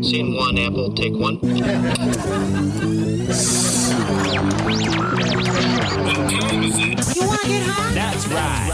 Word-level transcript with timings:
Scene 0.00 0.36
one, 0.36 0.56
Apple, 0.58 0.92
take 0.94 1.12
one. 1.14 1.40
That's 7.94 8.26
right. 8.28 8.70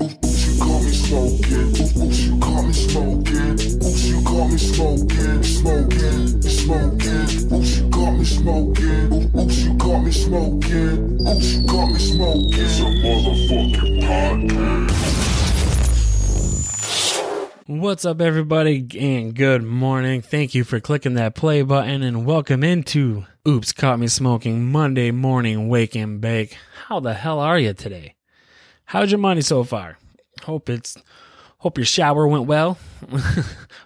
Oops, 0.00 0.46
you 0.46 0.54
caught 0.60 0.82
me 0.84 0.92
smoking. 0.92 1.74
Oops, 2.02 2.20
you 2.20 2.38
caught 2.38 2.64
me 2.64 2.72
smoking. 2.72 3.58
Oops, 3.82 4.04
you 4.04 4.22
caught 4.22 4.50
me 4.50 4.58
smoking, 4.58 5.42
smoking, 5.42 6.42
smoking. 6.42 7.52
Oops, 7.52 7.76
you 7.78 7.88
caught 7.90 8.12
me 8.12 8.24
smoking. 8.24 9.30
Oops, 9.36 9.56
you 9.58 9.76
caught 9.76 10.02
me 10.04 10.12
smoking. 10.12 11.26
Oops, 11.26 11.46
you 11.52 11.66
caught 11.66 11.90
me 11.90 11.98
smoking. 11.98 12.60
It's 12.60 12.78
a 12.78 12.82
motherfucking 12.84 14.02
podcast. 14.02 15.23
What's 17.80 18.04
up, 18.04 18.20
everybody, 18.20 18.86
and 19.00 19.34
good 19.34 19.64
morning. 19.64 20.22
Thank 20.22 20.54
you 20.54 20.62
for 20.62 20.78
clicking 20.78 21.14
that 21.14 21.34
play 21.34 21.62
button 21.62 22.04
and 22.04 22.24
welcome 22.24 22.62
into 22.62 23.24
Oops 23.48 23.72
Caught 23.72 23.98
Me 23.98 24.06
Smoking 24.06 24.70
Monday 24.70 25.10
Morning 25.10 25.68
Wake 25.68 25.96
and 25.96 26.20
Bake. 26.20 26.56
How 26.86 27.00
the 27.00 27.14
hell 27.14 27.40
are 27.40 27.58
you 27.58 27.72
today? 27.74 28.14
How's 28.84 29.10
your 29.10 29.18
money 29.18 29.40
so 29.40 29.64
far? 29.64 29.98
Hope 30.44 30.68
it's 30.70 30.96
hope 31.58 31.76
your 31.76 31.84
shower 31.84 32.28
went 32.28 32.46
well. 32.46 32.78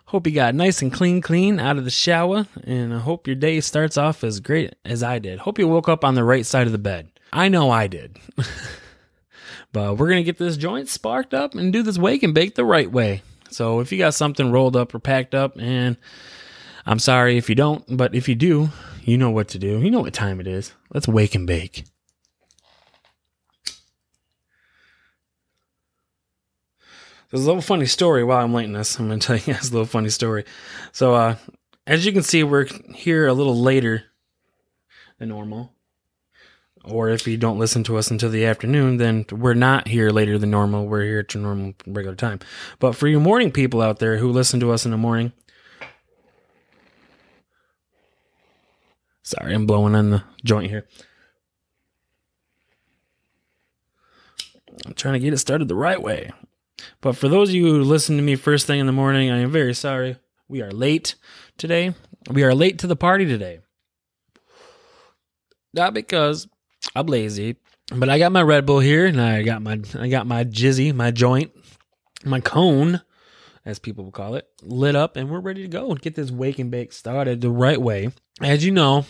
hope 0.05 0.27
you 0.27 0.35
got 0.35 0.55
nice 0.55 0.83
and 0.83 0.93
clean 0.93 1.23
clean 1.23 1.59
out 1.59 1.79
of 1.79 1.87
the 1.87 1.91
shower 1.91 2.47
and 2.65 2.93
I 2.93 2.99
hope 2.99 3.27
your 3.27 3.37
day 3.37 3.59
starts 3.63 3.97
off 3.97 4.23
as 4.23 4.41
great 4.41 4.75
as 4.85 5.03
I 5.03 5.19
did. 5.19 5.39
Hope 5.39 5.59
you 5.59 5.67
woke 5.67 5.89
up 5.89 6.05
on 6.05 6.15
the 6.15 6.25
right 6.25 6.45
side 6.45 6.67
of 6.67 6.73
the 6.73 6.79
bed. 6.79 7.09
I 7.33 7.49
know 7.49 7.71
I 7.71 7.87
did. 7.87 8.19
but 9.73 9.97
we're 9.97 10.11
to 10.11 10.23
get 10.23 10.37
this 10.37 10.59
joint 10.59 10.91
sparked 10.91 11.33
up 11.33 11.55
and 11.55 11.73
do 11.73 11.83
this 11.83 11.97
wake 11.97 12.23
and 12.23 12.35
bake 12.35 12.55
the 12.55 12.67
right 12.67 12.93
way. 12.93 13.23
So 13.51 13.81
if 13.81 13.93
you 13.93 13.99
got 13.99 14.15
something 14.15 14.53
rolled 14.53 14.77
up 14.77 14.95
or 14.95 14.99
packed 14.99 15.35
up, 15.35 15.59
and 15.59 15.97
I'm 16.87 16.99
sorry 16.99 17.37
if 17.37 17.49
you 17.49 17.55
don't, 17.55 17.85
but 17.97 18.15
if 18.15 18.29
you 18.29 18.35
do, 18.35 18.71
you 19.03 19.17
know 19.17 19.31
what 19.31 19.49
to 19.49 19.59
do. 19.59 19.81
You 19.81 19.91
know 19.91 20.01
what 20.01 20.13
time 20.13 20.41
it 20.41 20.47
is. 20.47 20.73
Let's 20.93 21.09
wake 21.09 21.35
and 21.35 21.47
bake. 21.47 21.85
There's 27.31 27.45
a 27.45 27.47
little 27.47 27.63
funny 27.63 27.85
story 27.85 28.25
while 28.25 28.43
I'm 28.43 28.55
lighting 28.55 28.73
this. 28.73 28.99
I'm 28.99 29.09
going 29.09 29.21
to 29.21 29.27
tell 29.27 29.37
you 29.37 29.43
guys 29.55 29.69
a 29.69 29.73
little 29.73 29.87
funny 29.87 30.09
story. 30.09 30.45
So, 30.93 31.15
uh, 31.15 31.37
as 31.87 32.07
you 32.07 32.13
can 32.13 32.23
see, 32.23 32.43
we're 32.43 32.67
here 32.95 33.27
a 33.27 33.35
little 33.35 33.59
later 33.59 34.05
than 35.19 35.29
normal. 35.29 35.75
Or 36.89 37.11
if 37.11 37.27
you 37.27 37.37
don't 37.37 37.59
listen 37.59 37.85
to 37.85 37.97
us 37.97 38.11
until 38.11 38.31
the 38.31 38.47
afternoon, 38.47 38.97
then 38.97 39.27
we're 39.31 39.55
not 39.55 39.89
here 39.89 40.11
later 40.11 40.39
than 40.39 40.51
normal. 40.51 40.87
We're 40.87 41.05
here 41.05 41.19
at 41.21 41.35
your 41.35 41.43
normal 41.43 41.75
regular 41.87 42.17
time. 42.17 42.41
But 42.79 42.97
for 42.97 43.07
you 43.07 43.21
morning 43.21 43.51
people 43.51 43.83
out 43.83 43.99
there 43.99 44.17
who 44.17 44.31
listen 44.31 44.59
to 44.61 44.71
us 44.71 44.85
in 44.85 44.91
the 44.91 44.97
morning, 44.97 45.33
sorry, 49.23 49.55
I'm 49.55 49.67
blowing 49.67 49.95
on 49.95 50.11
the 50.11 50.25
joint 50.45 50.71
here. 50.71 50.87
I'm 54.87 54.95
trying 54.95 55.15
to 55.15 55.21
get 55.21 55.33
it 55.33 55.39
started 55.39 55.69
the 55.69 55.75
right 55.75 56.01
way. 56.01 56.31
But 57.01 57.17
for 57.17 57.29
those 57.29 57.51
of 57.51 57.55
you 57.55 57.67
who 57.67 57.83
listen 57.83 58.17
to 58.17 58.23
me 58.23 58.37
first 58.37 58.67
thing 58.67 58.81
in 58.81 58.87
the 58.87 58.93
morning, 58.93 59.31
I 59.31 59.39
am 59.39 59.51
very 59.51 59.75
sorry. 59.75 60.17
We 60.49 60.63
are 60.63 60.71
late 60.71 61.17
today. 61.59 61.95
We 62.31 62.45
are 62.45 62.55
late 62.55 62.79
to 62.79 62.87
the 62.87 62.97
party 62.97 63.27
today. 63.27 63.61
Not 65.75 65.93
because 65.93 66.49
I'm 66.95 67.07
lazy, 67.07 67.57
but 67.95 68.09
I 68.09 68.19
got 68.19 68.33
my 68.33 68.43
Red 68.43 68.67
Bull 68.67 68.81
here, 68.81 69.07
and 69.07 69.21
I 69.21 69.43
got 69.43 69.63
my 69.63 69.81
I 69.99 70.09
got 70.09 70.27
my 70.27 70.45
jizzy, 70.45 70.95
my 70.95 71.11
joint, 71.11 71.53
my 72.25 72.41
cone, 72.41 73.01
as 73.65 73.79
people 73.79 74.05
will 74.05 74.13
call 74.13 74.35
it, 74.35 74.49
lit 74.63 74.97
up, 74.97 75.17
and 75.17 75.31
we're 75.31 75.41
ready 75.41 75.63
to 75.63 75.69
go 75.69 75.91
and 75.91 76.01
get 76.01 76.15
this 76.15 76.31
wake 76.31 76.59
and 76.59 76.71
bake 76.71 76.93
started 76.93 77.41
the 77.41 77.51
right 77.51 77.81
way. 77.81 78.11
As 78.41 78.65
you 78.65 78.73
know, 78.73 79.05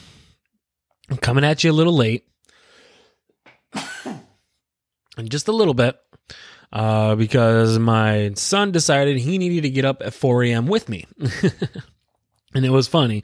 I'm 1.10 1.16
coming 1.16 1.44
at 1.44 1.62
you 1.62 1.70
a 1.70 1.72
little 1.72 1.94
late, 1.94 2.26
and 5.16 5.28
just 5.30 5.48
a 5.48 5.52
little 5.52 5.74
bit, 5.74 5.98
uh, 6.72 7.14
because 7.14 7.78
my 7.78 8.32
son 8.34 8.72
decided 8.72 9.18
he 9.18 9.38
needed 9.38 9.62
to 9.62 9.70
get 9.70 9.84
up 9.84 10.02
at 10.02 10.14
4 10.14 10.44
a.m. 10.44 10.66
with 10.66 10.88
me, 10.88 11.06
and 12.54 12.64
it 12.64 12.70
was 12.70 12.88
funny 12.88 13.22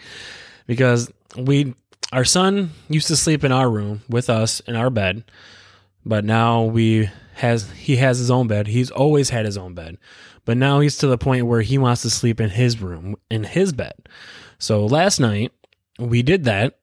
because 0.67 1.11
we 1.37 1.75
our 2.15 2.25
son 2.25 2.71
used 2.89 3.09
to 3.09 3.17
sleep 3.17 3.43
in 3.43 3.51
our 3.51 3.69
room 3.69 4.03
with 4.09 4.31
us 4.31 4.61
in 4.61 4.77
our 4.77 4.89
bed, 4.89 5.25
but 6.07 6.25
now 6.25 6.63
we 6.63 7.11
has 7.35 7.73
he 7.73 7.97
has 7.97 8.19
his 8.19 8.31
own 8.31 8.47
bed. 8.47 8.69
He's 8.69 8.91
always 8.93 9.31
had 9.31 9.45
his 9.45 9.59
own 9.59 9.75
bed, 9.75 9.99
but 10.45 10.57
now 10.57 10.79
he's 10.79 10.97
to 10.99 11.09
the 11.09 11.19
point 11.19 11.47
where 11.47 11.63
he 11.63 11.77
wants 11.77 12.03
to 12.03 12.11
sleep 12.11 12.41
in 12.41 12.51
his 12.51 12.81
room 12.81 13.17
in 13.29 13.43
his 13.43 13.73
bed. 13.73 13.95
So 14.59 14.87
last 14.87 15.19
night 15.19 15.51
we 15.99 16.23
did 16.23 16.45
that, 16.45 16.79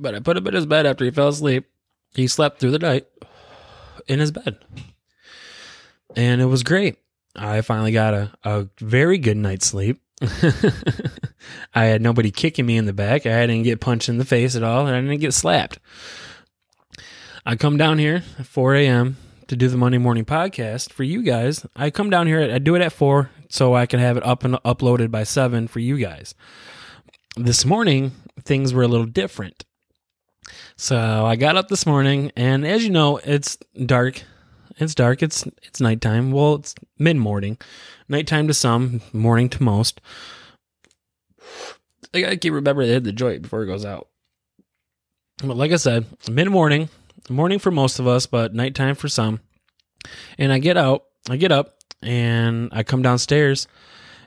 but 0.00 0.14
I 0.14 0.20
put 0.20 0.38
him 0.38 0.46
in 0.46 0.54
his 0.54 0.64
bed 0.64 0.86
after 0.86 1.04
he 1.04 1.10
fell 1.10 1.28
asleep. 1.28 1.66
He 2.14 2.28
slept 2.28 2.60
through 2.60 2.70
the 2.70 2.78
night 2.78 3.08
in 4.08 4.20
his 4.20 4.30
bed, 4.30 4.58
and 6.16 6.40
it 6.40 6.46
was 6.46 6.62
great. 6.62 6.96
I 7.36 7.60
finally 7.60 7.92
got 7.92 8.14
a, 8.14 8.32
a 8.42 8.68
very 8.78 9.18
good 9.18 9.36
night's 9.36 9.66
sleep. 9.66 10.00
I 11.74 11.84
had 11.86 12.02
nobody 12.02 12.30
kicking 12.30 12.66
me 12.66 12.76
in 12.76 12.84
the 12.84 12.92
back. 12.92 13.24
I 13.26 13.46
didn't 13.46 13.62
get 13.62 13.80
punched 13.80 14.08
in 14.08 14.18
the 14.18 14.24
face 14.24 14.54
at 14.54 14.62
all, 14.62 14.86
and 14.86 14.94
I 14.94 15.00
didn't 15.00 15.20
get 15.20 15.34
slapped. 15.34 15.78
I 17.46 17.56
come 17.56 17.76
down 17.76 17.98
here 17.98 18.22
at 18.38 18.46
4 18.46 18.74
a.m. 18.74 19.16
to 19.48 19.56
do 19.56 19.68
the 19.68 19.78
Monday 19.78 19.98
morning 19.98 20.24
podcast 20.24 20.92
for 20.92 21.04
you 21.04 21.22
guys. 21.22 21.64
I 21.74 21.90
come 21.90 22.10
down 22.10 22.26
here, 22.26 22.42
I 22.42 22.58
do 22.58 22.74
it 22.74 22.82
at 22.82 22.92
4 22.92 23.30
so 23.48 23.74
I 23.74 23.86
can 23.86 23.98
have 23.98 24.16
it 24.16 24.26
up 24.26 24.44
and 24.44 24.54
uploaded 24.56 25.10
by 25.10 25.24
7 25.24 25.68
for 25.68 25.80
you 25.80 25.96
guys. 25.96 26.34
This 27.36 27.64
morning, 27.64 28.12
things 28.44 28.74
were 28.74 28.82
a 28.82 28.88
little 28.88 29.06
different. 29.06 29.64
So 30.76 31.24
I 31.24 31.36
got 31.36 31.56
up 31.56 31.68
this 31.68 31.86
morning, 31.86 32.30
and 32.36 32.66
as 32.66 32.84
you 32.84 32.90
know, 32.90 33.18
it's 33.18 33.56
dark. 33.86 34.22
It's 34.76 34.94
dark. 34.94 35.22
It's 35.22 35.46
it's 35.62 35.80
nighttime. 35.80 36.32
Well, 36.32 36.56
it's 36.56 36.74
mid 36.98 37.16
morning, 37.16 37.58
nighttime 38.08 38.48
to 38.48 38.54
some, 38.54 39.00
morning 39.12 39.48
to 39.50 39.62
most. 39.62 40.00
I 42.14 42.20
gotta 42.20 42.36
keep 42.36 42.52
remember 42.52 42.82
to 42.82 42.88
hit 42.88 43.04
the 43.04 43.12
joint 43.12 43.42
before 43.42 43.62
it 43.62 43.66
goes 43.66 43.84
out. 43.84 44.08
But 45.42 45.56
like 45.56 45.72
I 45.72 45.76
said, 45.76 46.06
mid 46.30 46.48
morning, 46.48 46.88
morning 47.28 47.58
for 47.58 47.70
most 47.70 47.98
of 47.98 48.06
us, 48.06 48.26
but 48.26 48.54
nighttime 48.54 48.94
for 48.94 49.08
some. 49.08 49.40
And 50.38 50.52
I 50.52 50.58
get 50.58 50.76
out, 50.76 51.04
I 51.28 51.36
get 51.36 51.52
up, 51.52 51.76
and 52.02 52.70
I 52.72 52.82
come 52.82 53.02
downstairs, 53.02 53.68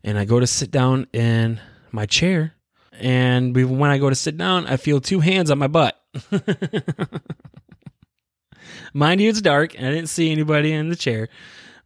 and 0.03 0.17
I 0.17 0.25
go 0.25 0.39
to 0.39 0.47
sit 0.47 0.71
down 0.71 1.07
in 1.13 1.59
my 1.91 2.05
chair. 2.05 2.53
And 2.93 3.55
when 3.55 3.89
I 3.89 3.97
go 3.97 4.09
to 4.09 4.15
sit 4.15 4.37
down, 4.37 4.67
I 4.67 4.77
feel 4.77 5.01
two 5.01 5.19
hands 5.19 5.49
on 5.49 5.57
my 5.57 5.67
butt. 5.67 5.99
Mind 8.93 9.21
you, 9.21 9.29
it's 9.29 9.41
dark, 9.41 9.75
and 9.75 9.85
I 9.85 9.91
didn't 9.91 10.09
see 10.09 10.31
anybody 10.31 10.71
in 10.71 10.89
the 10.89 10.95
chair. 10.95 11.29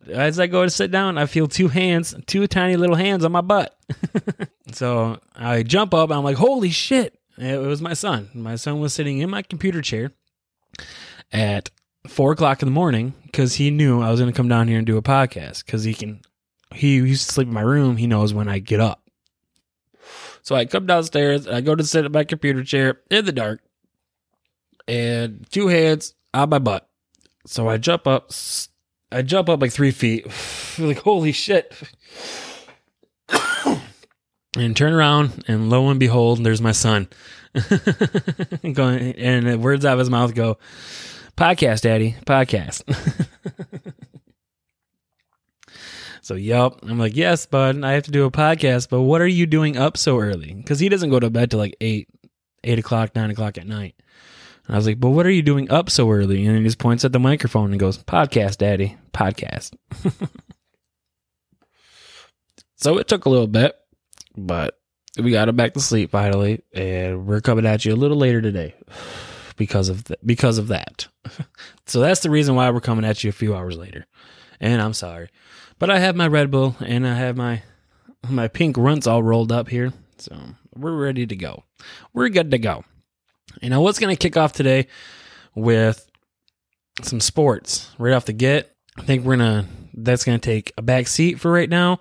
As 0.09 0.39
I 0.39 0.47
go 0.47 0.63
to 0.63 0.69
sit 0.69 0.91
down, 0.91 1.17
I 1.17 1.25
feel 1.25 1.47
two 1.47 1.67
hands, 1.67 2.15
two 2.27 2.47
tiny 2.47 2.77
little 2.77 2.95
hands 2.95 3.25
on 3.25 3.31
my 3.31 3.41
butt. 3.41 3.77
so 4.71 5.19
I 5.35 5.63
jump 5.63 5.93
up, 5.93 6.11
I'm 6.11 6.23
like, 6.23 6.37
holy 6.37 6.69
shit. 6.69 7.19
It 7.37 7.59
was 7.59 7.81
my 7.81 7.93
son. 7.93 8.29
My 8.33 8.55
son 8.55 8.79
was 8.79 8.93
sitting 8.93 9.19
in 9.19 9.29
my 9.29 9.41
computer 9.41 9.81
chair 9.81 10.11
at 11.31 11.69
four 12.07 12.31
o'clock 12.31 12.61
in 12.61 12.67
the 12.67 12.73
morning 12.73 13.13
because 13.25 13.55
he 13.55 13.69
knew 13.69 14.01
I 14.01 14.09
was 14.09 14.19
going 14.19 14.31
to 14.31 14.35
come 14.35 14.47
down 14.47 14.67
here 14.67 14.77
and 14.77 14.87
do 14.87 14.97
a 14.97 15.01
podcast 15.01 15.65
because 15.65 15.83
he 15.83 15.93
can, 15.93 16.21
he 16.73 16.95
used 16.95 17.27
to 17.27 17.33
sleep 17.33 17.47
in 17.47 17.53
my 17.53 17.61
room. 17.61 17.97
He 17.97 18.07
knows 18.07 18.33
when 18.33 18.47
I 18.47 18.59
get 18.59 18.79
up. 18.79 19.03
So 20.41 20.55
I 20.55 20.63
come 20.63 20.85
downstairs, 20.85 21.45
and 21.45 21.53
I 21.53 21.59
go 21.59 21.75
to 21.75 21.83
sit 21.83 22.05
in 22.05 22.11
my 22.13 22.23
computer 22.23 22.63
chair 22.63 23.01
in 23.11 23.25
the 23.25 23.33
dark, 23.33 23.61
and 24.87 25.45
two 25.51 25.67
hands 25.67 26.13
on 26.33 26.49
my 26.49 26.59
butt. 26.59 26.87
So 27.45 27.69
I 27.69 27.77
jump 27.77 28.07
up, 28.07 28.31
I 29.11 29.21
jump 29.21 29.49
up 29.49 29.61
like 29.61 29.71
three 29.71 29.91
feet, 29.91 30.27
like 30.79 30.99
holy 30.99 31.31
shit, 31.31 31.73
and 34.57 34.75
turn 34.75 34.93
around, 34.93 35.43
and 35.47 35.69
lo 35.69 35.89
and 35.89 35.99
behold, 35.99 36.43
there's 36.43 36.61
my 36.61 36.71
son, 36.73 37.07
going, 38.73 39.13
and 39.13 39.47
the 39.47 39.57
words 39.57 39.85
out 39.85 39.93
of 39.93 39.99
his 39.99 40.09
mouth 40.09 40.33
go, 40.35 40.57
"Podcast, 41.35 41.81
Daddy, 41.81 42.15
podcast." 42.25 42.83
So, 46.27 46.35
yup. 46.35 46.79
I'm 46.83 46.99
like, 46.99 47.15
yes, 47.15 47.45
bud, 47.45 47.81
I 47.85 47.93
have 47.93 48.03
to 48.03 48.11
do 48.11 48.25
a 48.25 48.31
podcast, 48.31 48.89
but 48.89 49.03
what 49.03 49.21
are 49.21 49.27
you 49.27 49.45
doing 49.45 49.77
up 49.77 49.95
so 49.95 50.19
early? 50.19 50.55
Because 50.55 50.77
he 50.77 50.89
doesn't 50.89 51.09
go 51.09 51.21
to 51.21 51.29
bed 51.29 51.49
till 51.49 51.59
like 51.59 51.77
8, 51.79 52.09
8 52.65 52.79
o'clock, 52.79 53.15
9 53.15 53.31
o'clock 53.31 53.57
at 53.57 53.65
night. 53.65 53.95
And 54.67 54.75
I 54.75 54.77
was 54.77 54.85
like, 54.85 54.99
but 54.99 55.09
what 55.09 55.25
are 55.25 55.31
you 55.31 55.41
doing 55.41 55.71
up 55.71 55.89
so 55.89 56.09
early? 56.11 56.45
And 56.45 56.57
he 56.57 56.63
just 56.63 56.77
points 56.77 57.05
at 57.05 57.13
the 57.13 57.19
microphone 57.19 57.71
and 57.71 57.79
goes, 57.79 57.97
podcast, 58.03 58.57
daddy, 58.57 58.97
podcast. 59.13 59.75
so 62.75 62.97
it 62.97 63.07
took 63.07 63.25
a 63.25 63.29
little 63.29 63.47
bit, 63.47 63.75
but 64.35 64.77
we 65.17 65.31
got 65.31 65.49
him 65.49 65.55
back 65.55 65.73
to 65.73 65.79
sleep 65.79 66.11
finally. 66.11 66.61
And 66.73 67.25
we're 67.25 67.41
coming 67.41 67.65
at 67.65 67.85
you 67.85 67.93
a 67.93 67.95
little 67.95 68.17
later 68.17 68.41
today. 68.41 68.75
because 69.57 69.89
of 69.89 70.05
th- 70.05 70.19
because 70.25 70.57
of 70.57 70.69
that. 70.69 71.07
so 71.85 71.99
that's 71.99 72.21
the 72.21 72.29
reason 72.29 72.55
why 72.55 72.69
we're 72.69 72.79
coming 72.79 73.03
at 73.05 73.23
you 73.23 73.29
a 73.29 73.33
few 73.33 73.55
hours 73.55 73.77
later. 73.77 74.05
And 74.61 74.81
I'm 74.81 74.93
sorry. 74.93 75.29
But 75.79 75.89
I 75.89 75.99
have 75.99 76.15
my 76.15 76.27
Red 76.27 76.49
Bull 76.49 76.75
and 76.79 77.05
I 77.05 77.15
have 77.15 77.35
my 77.35 77.63
my 78.29 78.47
Pink 78.47 78.77
Runtz 78.77 79.09
all 79.11 79.21
rolled 79.21 79.51
up 79.51 79.67
here. 79.69 79.93
So 80.17 80.35
we're 80.75 80.95
ready 80.95 81.25
to 81.27 81.35
go. 81.35 81.63
We're 82.13 82.29
good 82.29 82.51
to 82.51 82.57
go. 82.57 82.85
You 83.61 83.69
know 83.69 83.81
what's 83.81 83.99
going 83.99 84.15
to 84.15 84.19
kick 84.19 84.37
off 84.37 84.53
today 84.53 84.87
with 85.55 86.09
some 87.01 87.19
sports 87.19 87.91
right 87.97 88.13
off 88.13 88.25
the 88.25 88.33
get. 88.33 88.75
I 88.97 89.03
think 89.03 89.23
we're 89.23 89.37
going 89.37 89.63
to 89.63 89.69
that's 89.93 90.23
going 90.23 90.39
to 90.39 90.45
take 90.45 90.73
a 90.77 90.81
back 90.81 91.07
seat 91.07 91.39
for 91.39 91.51
right 91.51 91.69
now 91.69 91.99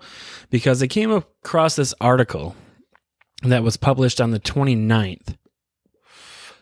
because 0.51 0.81
I 0.83 0.87
came 0.87 1.11
across 1.11 1.75
this 1.75 1.95
article 1.99 2.55
that 3.41 3.63
was 3.63 3.75
published 3.75 4.21
on 4.21 4.31
the 4.31 4.39
29th. 4.39 5.35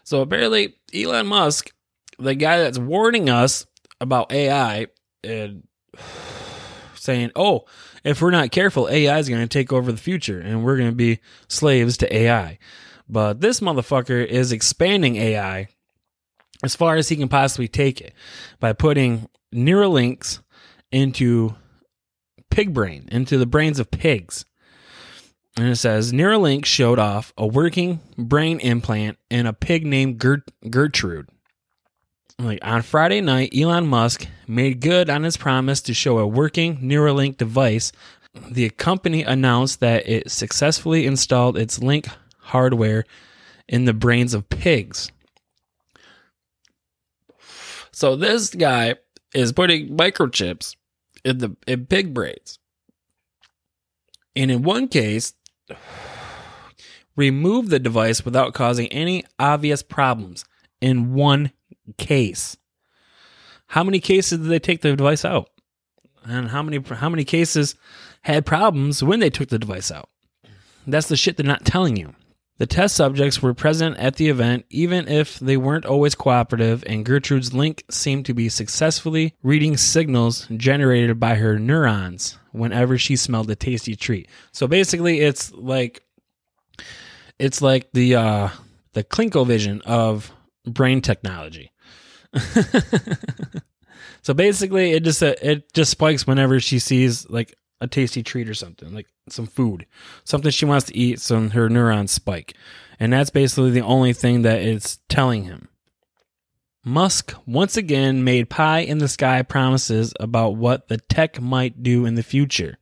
So 0.03 0.21
apparently 0.21 0.75
Elon 0.93 1.27
Musk, 1.27 1.71
the 2.17 2.35
guy 2.35 2.59
that's 2.59 2.79
warning 2.79 3.29
us 3.29 3.65
about 3.99 4.31
AI 4.31 4.87
and 5.23 5.67
saying, 6.95 7.31
"Oh, 7.35 7.65
if 8.03 8.21
we're 8.21 8.31
not 8.31 8.51
careful, 8.51 8.87
AI 8.89 9.19
is 9.19 9.29
going 9.29 9.41
to 9.41 9.47
take 9.47 9.73
over 9.73 9.91
the 9.91 9.97
future 9.97 10.39
and 10.39 10.63
we're 10.63 10.77
going 10.77 10.91
to 10.91 10.95
be 10.95 11.19
slaves 11.47 11.97
to 11.97 12.15
AI." 12.15 12.59
But 13.07 13.41
this 13.41 13.59
motherfucker 13.59 14.25
is 14.25 14.51
expanding 14.51 15.15
AI 15.15 15.67
as 16.63 16.75
far 16.75 16.95
as 16.95 17.09
he 17.09 17.15
can 17.15 17.27
possibly 17.27 17.67
take 17.67 18.01
it 18.01 18.13
by 18.59 18.73
putting 18.73 19.27
Neuralinks 19.53 20.39
into 20.91 21.55
pig 22.49 22.73
brain, 22.73 23.07
into 23.11 23.37
the 23.37 23.45
brains 23.45 23.79
of 23.79 23.91
pigs. 23.91 24.45
And 25.57 25.69
it 25.69 25.75
says 25.77 26.11
Neuralink 26.11 26.65
showed 26.65 26.99
off 26.99 27.33
a 27.37 27.47
working 27.47 28.01
brain 28.17 28.59
implant 28.59 29.17
in 29.29 29.45
a 29.45 29.53
pig 29.53 29.85
named 29.85 30.17
Gert- 30.19 30.51
Gertrude. 30.69 31.29
Like 32.37 32.59
on 32.61 32.81
Friday 32.81 33.21
night, 33.21 33.53
Elon 33.55 33.87
Musk 33.87 34.27
made 34.47 34.81
good 34.81 35.09
on 35.09 35.23
his 35.23 35.37
promise 35.37 35.81
to 35.83 35.93
show 35.93 36.17
a 36.17 36.27
working 36.27 36.79
Neuralink 36.79 37.37
device. 37.37 37.93
The 38.51 38.69
company 38.71 39.23
announced 39.23 39.79
that 39.79 40.07
it 40.09 40.29
successfully 40.29 41.05
installed 41.05 41.57
its 41.57 41.79
link 41.79 42.07
hardware 42.45 43.05
in 43.67 43.85
the 43.85 43.93
brains 43.93 44.33
of 44.33 44.47
pigs. 44.49 45.11
So 47.91 48.15
this 48.15 48.49
guy 48.49 48.95
is 49.33 49.51
putting 49.51 49.95
microchips 49.95 50.75
in 51.23 51.37
the 51.39 51.55
in 51.67 51.85
pig 51.85 52.13
brains. 52.13 52.59
And 54.35 54.51
in 54.51 54.63
one 54.63 54.87
case, 54.87 55.33
remove 57.15 57.69
the 57.69 57.79
device 57.79 58.25
without 58.25 58.53
causing 58.53 58.87
any 58.87 59.23
obvious 59.39 59.81
problems. 59.81 60.45
In 60.81 61.13
one 61.13 61.51
case. 61.97 62.57
How 63.67 63.83
many 63.83 63.99
cases 63.99 64.39
did 64.39 64.49
they 64.49 64.59
take 64.59 64.81
the 64.81 64.95
device 64.95 65.25
out? 65.25 65.49
And 66.25 66.49
how 66.49 66.61
many 66.61 66.79
how 66.79 67.09
many 67.09 67.23
cases 67.23 67.75
had 68.23 68.45
problems 68.45 69.01
when 69.01 69.19
they 69.19 69.29
took 69.29 69.49
the 69.49 69.59
device 69.59 69.91
out? 69.91 70.09
That's 70.85 71.07
the 71.07 71.15
shit 71.15 71.37
they're 71.37 71.45
not 71.45 71.65
telling 71.65 71.95
you. 71.95 72.13
The 72.57 72.65
test 72.65 72.95
subjects 72.95 73.41
were 73.41 73.53
present 73.53 73.97
at 73.97 74.15
the 74.15 74.29
event, 74.29 74.65
even 74.69 75.09
if 75.09 75.39
they 75.39 75.57
weren't 75.57 75.85
always 75.85 76.15
cooperative, 76.15 76.85
and 76.87 77.05
Gertrude's 77.05 77.53
link 77.53 77.83
seemed 77.89 78.25
to 78.27 78.33
be 78.33 78.47
successfully 78.47 79.33
reading 79.43 79.75
signals 79.75 80.47
generated 80.55 81.19
by 81.19 81.35
her 81.35 81.59
neurons 81.59 82.37
whenever 82.53 82.97
she 82.97 83.17
smelled 83.17 83.51
a 83.51 83.55
tasty 83.55 83.95
treat. 83.95 84.29
So 84.53 84.67
basically, 84.67 85.19
it's 85.19 85.51
like 85.51 86.03
it's 87.37 87.61
like 87.61 87.91
the 87.91 88.15
uh, 88.15 88.49
the 88.93 89.03
ClinkoVision 89.03 89.81
of 89.81 90.31
brain 90.65 91.01
technology. 91.01 91.73
so 94.21 94.33
basically, 94.33 94.93
it 94.93 95.03
just 95.03 95.21
uh, 95.21 95.35
it 95.41 95.73
just 95.73 95.91
spikes 95.91 96.25
whenever 96.25 96.61
she 96.61 96.79
sees 96.79 97.29
like 97.29 97.53
a 97.85 97.87
tasty 97.87 98.23
treat 98.23 98.49
or 98.49 98.53
something, 98.53 98.93
like 98.93 99.07
some 99.29 99.47
food, 99.47 99.85
something 100.23 100.51
she 100.51 100.65
wants 100.65 100.87
to 100.87 100.97
eat. 100.97 101.19
So 101.19 101.49
her 101.49 101.69
neurons 101.69 102.11
spike, 102.11 102.55
and 102.99 103.13
that's 103.13 103.29
basically 103.29 103.71
the 103.71 103.81
only 103.81 104.13
thing 104.13 104.41
that 104.41 104.61
it's 104.61 104.99
telling 105.07 105.43
him. 105.43 105.69
Musk 106.83 107.33
once 107.47 107.77
again 107.77 108.23
made 108.23 108.49
pie 108.49 108.79
in 108.79 108.99
the 108.99 109.07
sky 109.07 109.41
promises 109.41 110.13
about 110.19 110.55
what 110.55 110.87
the 110.87 110.97
tech 110.97 111.41
might 111.41 111.81
do 111.81 112.05
in 112.05 112.13
the 112.13 112.21
future. 112.21 112.77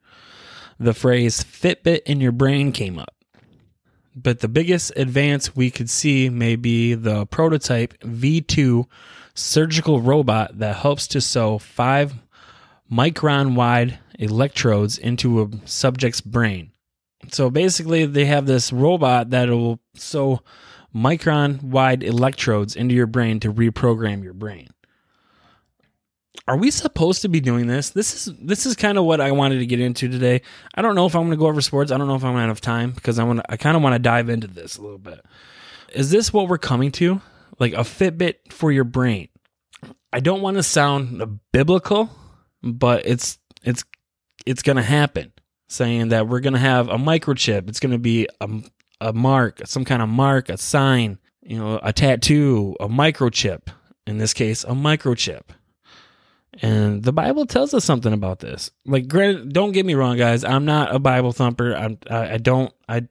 The 0.77 0.93
phrase 0.93 1.43
Fitbit 1.43 2.01
in 2.05 2.19
your 2.19 2.33
brain 2.33 2.73
came 2.73 2.99
up. 2.99 3.15
But 4.15 4.41
the 4.41 4.47
biggest 4.47 4.91
advance 4.95 5.55
we 5.55 5.71
could 5.71 5.89
see 5.89 6.29
may 6.29 6.55
be 6.55 6.93
the 6.93 7.25
prototype 7.27 7.97
V2 8.01 8.85
surgical 9.33 10.01
robot 10.01 10.59
that 10.59 10.75
helps 10.75 11.07
to 11.07 11.21
sew 11.21 11.57
five 11.57 12.13
micron 12.91 13.55
wide 13.55 13.99
electrodes 14.19 14.97
into 14.97 15.41
a 15.41 15.49
subject's 15.65 16.21
brain. 16.21 16.71
So 17.31 17.49
basically, 17.49 18.05
they 18.05 18.25
have 18.25 18.45
this 18.45 18.73
robot 18.73 19.29
that 19.29 19.49
will 19.49 19.79
sew 19.95 20.41
micron 20.93 21.63
wide 21.63 22.03
electrodes 22.03 22.75
into 22.75 22.93
your 22.93 23.07
brain 23.07 23.39
to 23.41 23.51
reprogram 23.51 24.23
your 24.23 24.33
brain. 24.33 24.69
Are 26.47 26.57
we 26.57 26.71
supposed 26.71 27.21
to 27.21 27.29
be 27.29 27.39
doing 27.39 27.67
this? 27.67 27.91
This 27.91 28.27
is 28.27 28.33
this 28.37 28.65
is 28.65 28.75
kind 28.75 28.97
of 28.97 29.05
what 29.05 29.21
I 29.21 29.31
wanted 29.31 29.59
to 29.59 29.65
get 29.65 29.79
into 29.79 30.09
today. 30.09 30.41
I 30.75 30.81
don't 30.81 30.95
know 30.95 31.05
if 31.05 31.15
I'm 31.15 31.21
going 31.21 31.31
to 31.31 31.37
go 31.37 31.47
over 31.47 31.61
sports. 31.61 31.91
I 31.91 31.97
don't 31.97 32.07
know 32.07 32.15
if 32.15 32.23
I'm 32.23 32.33
going 32.33 32.43
to 32.43 32.47
have 32.49 32.59
time 32.59 32.91
because 32.91 33.17
I 33.17 33.23
want 33.23 33.41
I 33.47 33.55
kind 33.55 33.77
of 33.77 33.83
want 33.83 33.93
to 33.95 33.99
dive 33.99 34.27
into 34.29 34.47
this 34.47 34.77
a 34.77 34.81
little 34.81 34.97
bit. 34.97 35.23
Is 35.93 36.11
this 36.11 36.33
what 36.33 36.49
we're 36.49 36.57
coming 36.57 36.91
to? 36.93 37.21
Like 37.59 37.73
a 37.73 37.77
Fitbit 37.77 38.51
for 38.51 38.71
your 38.71 38.83
brain. 38.83 39.29
I 40.11 40.19
don't 40.19 40.41
want 40.41 40.57
to 40.57 40.63
sound 40.63 41.39
biblical, 41.53 42.09
but 42.61 43.05
it's 43.05 43.37
it's 43.63 43.85
it's 44.45 44.61
going 44.61 44.77
to 44.77 44.83
happen. 44.83 45.31
Saying 45.69 46.09
that 46.09 46.27
we're 46.27 46.41
going 46.41 46.53
to 46.53 46.59
have 46.59 46.87
a 46.89 46.97
microchip. 46.97 47.67
It's 47.67 47.79
going 47.79 47.93
to 47.93 47.97
be 47.97 48.27
a 48.39 48.47
a 49.01 49.11
mark, 49.11 49.61
some 49.65 49.85
kind 49.85 50.01
of 50.01 50.09
mark, 50.09 50.49
a 50.49 50.57
sign, 50.57 51.19
you 51.41 51.57
know, 51.57 51.79
a 51.83 51.91
tattoo, 51.91 52.75
a 52.79 52.87
microchip. 52.87 53.67
In 54.05 54.17
this 54.17 54.33
case, 54.33 54.63
a 54.63 54.71
microchip. 54.71 55.41
And 56.61 57.03
the 57.03 57.13
Bible 57.13 57.45
tells 57.45 57.73
us 57.73 57.83
something 57.83 58.13
about 58.13 58.39
this. 58.39 58.69
Like, 58.85 59.07
don't 59.07 59.71
get 59.71 59.85
me 59.85 59.95
wrong, 59.95 60.17
guys. 60.17 60.43
I'm 60.43 60.65
not 60.65 60.93
a 60.93 60.99
Bible 60.99 61.31
thumper. 61.31 61.73
I'm, 61.73 61.97
I, 62.09 62.33
I 62.33 62.37
don't. 62.37 62.71
I 62.87 63.07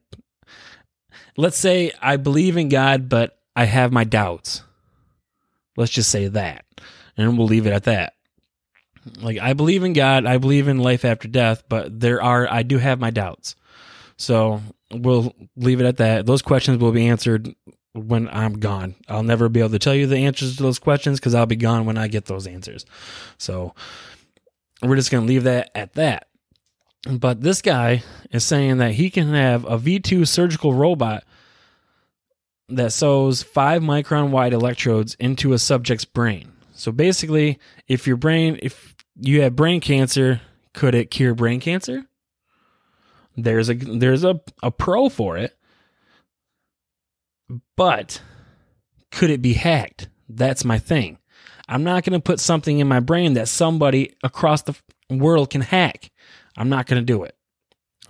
let's 1.35 1.57
say 1.57 1.91
I 2.01 2.17
believe 2.17 2.57
in 2.57 2.69
God, 2.69 3.09
but 3.09 3.37
I 3.55 3.65
have 3.65 3.91
my 3.91 4.03
doubts. 4.03 4.63
Let's 5.75 5.91
just 5.91 6.09
say 6.09 6.27
that, 6.27 6.65
and 7.17 7.37
we'll 7.37 7.47
leave 7.47 7.67
it 7.67 7.73
at 7.73 7.83
that. 7.83 8.13
Like, 9.21 9.37
I 9.39 9.53
believe 9.53 9.83
in 9.83 9.93
God. 9.93 10.25
I 10.25 10.37
believe 10.37 10.67
in 10.67 10.77
life 10.77 11.05
after 11.05 11.27
death, 11.27 11.63
but 11.67 11.99
there 11.99 12.21
are. 12.21 12.47
I 12.49 12.63
do 12.63 12.77
have 12.77 12.99
my 12.99 13.09
doubts. 13.11 13.55
So 14.17 14.61
we'll 14.91 15.33
leave 15.55 15.81
it 15.81 15.85
at 15.85 15.97
that. 15.97 16.25
Those 16.25 16.41
questions 16.41 16.79
will 16.79 16.91
be 16.91 17.07
answered 17.07 17.53
when 17.93 18.27
I'm 18.29 18.59
gone. 18.59 18.95
I'll 19.07 19.23
never 19.23 19.49
be 19.49 19.59
able 19.59 19.71
to 19.71 19.79
tell 19.79 19.95
you 19.95 20.07
the 20.07 20.17
answers 20.17 20.57
to 20.57 20.63
those 20.63 20.79
questions 20.79 21.19
because 21.19 21.35
I'll 21.35 21.45
be 21.45 21.55
gone 21.55 21.85
when 21.85 21.97
I 21.97 22.07
get 22.07 22.25
those 22.25 22.47
answers. 22.47 22.85
So 23.37 23.73
we're 24.81 24.95
just 24.95 25.11
going 25.11 25.25
to 25.25 25.27
leave 25.27 25.43
that 25.43 25.71
at 25.75 25.93
that. 25.93 26.27
But 27.09 27.41
this 27.41 27.61
guy 27.61 28.03
is 28.31 28.43
saying 28.43 28.77
that 28.77 28.93
he 28.93 29.09
can 29.09 29.33
have 29.33 29.65
a 29.65 29.77
V2 29.77 30.27
surgical 30.27 30.73
robot 30.73 31.23
that 32.69 32.93
sews 32.93 33.43
five 33.43 33.81
micron 33.81 34.29
wide 34.29 34.53
electrodes 34.53 35.15
into 35.15 35.53
a 35.53 35.59
subject's 35.59 36.05
brain. 36.05 36.53
So 36.73 36.91
basically, 36.91 37.59
if 37.87 38.07
your 38.07 38.15
brain, 38.15 38.57
if 38.63 38.92
you 39.19 39.41
have 39.41 39.55
brain 39.55 39.81
cancer, 39.81 40.41
could 40.73 40.95
it 40.95 41.11
cure 41.11 41.35
brain 41.35 41.59
cancer? 41.59 42.05
There's 43.35 43.69
a 43.69 43.73
there's 43.73 44.23
a, 44.23 44.39
a 44.61 44.71
pro 44.71 45.09
for 45.09 45.37
it. 45.37 45.57
But 47.75 48.21
could 49.11 49.29
it 49.29 49.41
be 49.41 49.53
hacked? 49.53 50.09
That's 50.29 50.65
my 50.65 50.79
thing. 50.79 51.19
I'm 51.67 51.83
not 51.83 52.03
going 52.03 52.13
to 52.13 52.23
put 52.23 52.39
something 52.39 52.79
in 52.79 52.87
my 52.87 52.99
brain 52.99 53.33
that 53.33 53.47
somebody 53.47 54.15
across 54.23 54.63
the 54.63 54.75
world 55.09 55.49
can 55.49 55.61
hack. 55.61 56.11
I'm 56.57 56.69
not 56.69 56.85
going 56.87 57.01
to 57.01 57.05
do 57.05 57.23
it. 57.23 57.35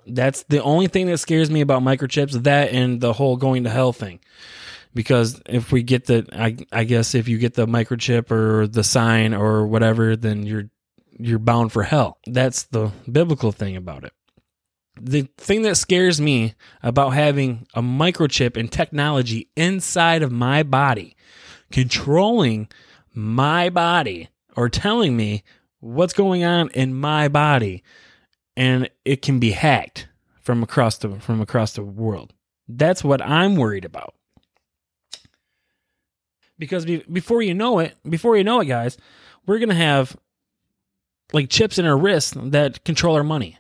That's 0.06 0.44
the 0.44 0.62
only 0.62 0.88
thing 0.88 1.06
that 1.08 1.20
scares 1.20 1.50
me 1.50 1.62
about 1.62 1.82
microchips, 1.82 2.44
that 2.44 2.72
and 2.72 3.00
the 3.00 3.14
whole 3.14 3.38
going 3.38 3.64
to 3.64 3.70
hell 3.70 3.94
thing. 3.94 4.20
Because 4.94 5.42
if 5.46 5.72
we 5.72 5.82
get 5.82 6.06
the, 6.06 6.28
I, 6.34 6.58
I 6.72 6.84
guess 6.84 7.16
if 7.16 7.28
you 7.28 7.38
get 7.38 7.54
the 7.54 7.66
microchip 7.66 8.32
or 8.32 8.68
the 8.68 8.84
sign 8.84 9.34
or 9.34 9.66
whatever, 9.66 10.16
then 10.16 10.46
you're, 10.46 10.70
you're 11.20 11.40
bound 11.40 11.72
for 11.72 11.84
hell. 11.84 12.18
That's 12.26 12.64
the 12.64 12.92
biblical 13.10 13.52
thing 13.52 13.76
about 13.76 14.04
it 14.04 14.14
the 15.00 15.28
thing 15.38 15.64
that 15.64 15.78
scares 15.78 16.22
me 16.22 16.54
about 16.82 17.12
having 17.12 17.66
a 17.74 17.82
microchip 17.82 18.58
and 18.58 18.72
technology 18.72 19.50
inside 19.56 20.22
of 20.22 20.32
my 20.32 20.64
body, 20.64 21.16
controlling 21.72 22.68
my 23.14 23.70
body 23.70 24.30
or 24.56 24.70
telling 24.70 25.18
me 25.18 25.44
what's 25.80 26.14
going 26.14 26.44
on 26.44 26.70
in 26.70 26.94
my 26.94 27.28
body, 27.28 27.84
and 28.56 28.90
it 29.04 29.22
can 29.22 29.40
be 29.40 29.52
hacked 29.52 30.08
from 30.42 30.62
across 30.62 30.98
the 31.00 31.20
from 31.20 31.42
across 31.42 31.74
the 31.74 31.84
world. 31.84 32.34
That's 32.68 33.04
what 33.04 33.22
I'm 33.22 33.56
worried 33.56 33.86
about. 33.86 34.14
because 36.60 36.86
be, 36.86 37.04
before 37.12 37.42
you 37.42 37.54
know 37.54 37.80
it, 37.80 37.96
before 38.08 38.38
you 38.38 38.44
know 38.44 38.60
it, 38.62 38.66
guys, 38.66 38.98
we're 39.46 39.60
gonna 39.60 39.74
have 39.74 40.16
like 41.34 41.50
chips 41.50 41.78
in 41.78 41.86
our 41.86 41.98
wrists 41.98 42.34
that 42.38 42.84
control 42.86 43.16
our 43.16 43.24
money. 43.24 43.58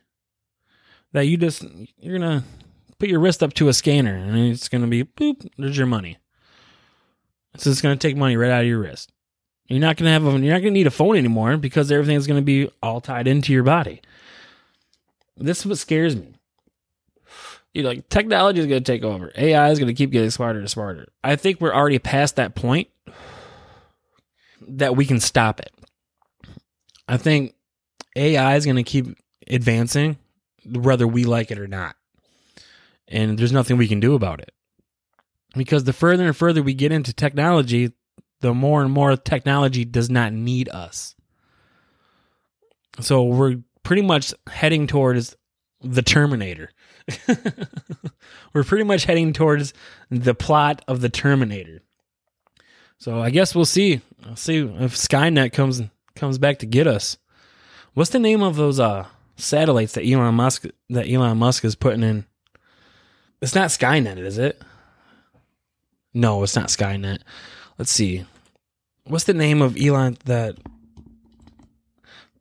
That 1.12 1.28
you 1.28 1.38
just 1.38 1.66
you're 2.00 2.18
gonna 2.18 2.44
put 3.00 3.10
your 3.10 3.20
wrist 3.20 3.44
up 3.44 3.54
to 3.56 3.68
a 3.68 3.74
scanner 3.74 4.16
and 4.16 4.38
it's 4.38 4.70
gonna 4.70 4.88
be 4.88 5.04
boop. 5.04 5.48
There's 5.58 5.78
your 5.78 5.88
money. 5.88 6.18
So 7.58 7.70
it's 7.70 7.82
gonna 7.82 7.98
take 7.98 8.16
money 8.16 8.38
right 8.38 8.52
out 8.52 8.62
of 8.62 8.68
your 8.68 8.80
wrist. 8.80 9.12
You're 9.68 9.80
not 9.80 9.98
gonna 9.98 10.12
have 10.12 10.26
a, 10.26 10.32
you're 10.32 10.54
not 10.54 10.60
gonna 10.60 10.72
need 10.72 10.88
a 10.88 10.92
phone 10.92 11.18
anymore 11.18 11.58
because 11.58 11.92
everything's 11.92 12.28
gonna 12.28 12.42
be 12.42 12.70
all 12.82 13.02
tied 13.02 13.28
into 13.28 13.54
your 13.54 13.64
body. 13.64 14.02
This 15.38 15.60
is 15.60 15.66
what 15.66 15.78
scares 15.78 16.16
me. 16.16 16.36
You 17.74 17.82
know, 17.82 17.90
like 17.90 18.10
technology 18.10 18.60
is 18.60 18.68
to 18.68 18.82
take 18.82 19.04
over. 19.04 19.32
AI 19.36 19.72
is 19.72 19.80
to 19.80 19.94
keep 19.94 20.12
getting 20.12 20.30
smarter 20.30 20.60
and 20.60 20.70
smarter. 20.70 21.08
I 21.24 21.36
think 21.36 21.60
we're 21.60 21.74
already 21.74 21.98
past 21.98 22.36
that 22.36 22.54
point 22.54 22.88
that 24.68 24.96
we 24.96 25.06
can 25.06 25.20
stop 25.20 25.60
it. 25.60 25.72
I 27.08 27.18
think 27.18 27.56
AI 28.16 28.56
is 28.56 28.66
going 28.66 28.78
to 28.78 28.84
keep 28.84 29.18
advancing 29.48 30.18
whether 30.66 31.08
we 31.08 31.24
like 31.24 31.52
it 31.52 31.60
or 31.60 31.68
not. 31.68 31.96
And 33.08 33.38
there's 33.38 33.52
nothing 33.52 33.78
we 33.78 33.88
can 33.88 34.00
do 34.00 34.16
about 34.16 34.40
it. 34.40 34.52
Because 35.56 35.84
the 35.84 35.94
further 35.94 36.26
and 36.26 36.36
further 36.36 36.64
we 36.64 36.74
get 36.74 36.92
into 36.92 37.14
technology, 37.14 37.92
the 38.42 38.54
more 38.54 38.82
and 38.82 38.92
more 38.92 39.16
technology 39.16 39.86
does 39.86 40.10
not 40.10 40.34
need 40.34 40.70
us. 40.70 41.16
So 43.00 43.24
we're 43.24 43.58
pretty 43.84 44.02
much 44.02 44.34
heading 44.48 44.88
towards 44.88 45.36
the 45.82 46.02
Terminator. 46.02 46.72
We're 48.54 48.64
pretty 48.64 48.86
much 48.86 49.06
heading 49.06 49.34
towards 49.34 49.74
the 50.10 50.34
plot 50.34 50.84
of 50.88 51.02
the 51.02 51.10
Terminator. 51.10 51.82
So 52.98 53.20
I 53.20 53.30
guess 53.30 53.54
we'll 53.54 53.66
see. 53.66 54.02
I'll 54.26 54.38
see 54.38 54.60
if 54.60 54.96
Skynet 54.96 55.52
comes 55.52 55.82
comes 56.16 56.38
back 56.38 56.60
to 56.60 56.66
get 56.66 56.88
us. 56.88 57.18
What's 57.94 58.10
the 58.10 58.20
name 58.20 58.42
of 58.42 58.56
those 58.56 58.80
uh 58.80 59.06
satellites 59.36 59.94
that 59.94 60.06
Elon 60.06 60.36
Musk 60.36 60.66
that 60.90 61.08
Elon 61.08 61.38
Musk 61.38 61.64
is 61.64 61.76
putting 61.76 62.04
in? 62.04 62.26
It's 63.42 63.56
not 63.56 63.70
Skynet, 63.70 64.18
is 64.18 64.38
it? 64.38 64.62
No, 66.14 66.44
it's 66.44 66.56
not 66.56 66.68
Skynet. 66.70 67.20
Let's 67.78 67.92
see. 67.92 68.26
What's 69.06 69.26
the 69.26 69.34
name 69.34 69.62
of 69.62 69.78
Elon 69.78 70.18
that 70.26 70.58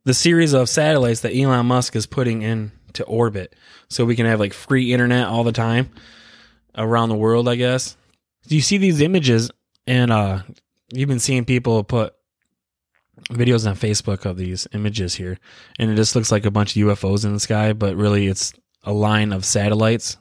the 0.05 0.13
series 0.13 0.53
of 0.53 0.69
satellites 0.69 1.21
that 1.21 1.35
Elon 1.35 1.65
Musk 1.65 1.95
is 1.95 2.05
putting 2.05 2.41
in 2.41 2.71
to 2.93 3.03
orbit 3.03 3.55
so 3.89 4.05
we 4.05 4.15
can 4.15 4.25
have 4.25 4.39
like 4.39 4.53
free 4.53 4.93
internet 4.93 5.27
all 5.27 5.43
the 5.43 5.51
time 5.51 5.89
around 6.75 7.09
the 7.09 7.15
world, 7.15 7.47
I 7.47 7.55
guess. 7.55 7.97
Do 8.47 8.55
you 8.55 8.61
see 8.61 8.77
these 8.77 9.01
images 9.01 9.51
and 9.85 10.11
uh 10.11 10.41
you've 10.91 11.09
been 11.09 11.19
seeing 11.19 11.45
people 11.45 11.83
put 11.83 12.15
videos 13.29 13.67
on 13.67 13.75
Facebook 13.75 14.25
of 14.25 14.37
these 14.37 14.67
images 14.73 15.15
here 15.15 15.37
and 15.79 15.91
it 15.91 15.95
just 15.95 16.15
looks 16.15 16.31
like 16.31 16.45
a 16.45 16.51
bunch 16.51 16.75
of 16.75 16.81
UFOs 16.81 17.25
in 17.25 17.33
the 17.33 17.39
sky, 17.39 17.73
but 17.73 17.95
really 17.95 18.27
it's 18.27 18.53
a 18.83 18.91
line 18.91 19.31
of 19.31 19.45
satellites 19.45 20.17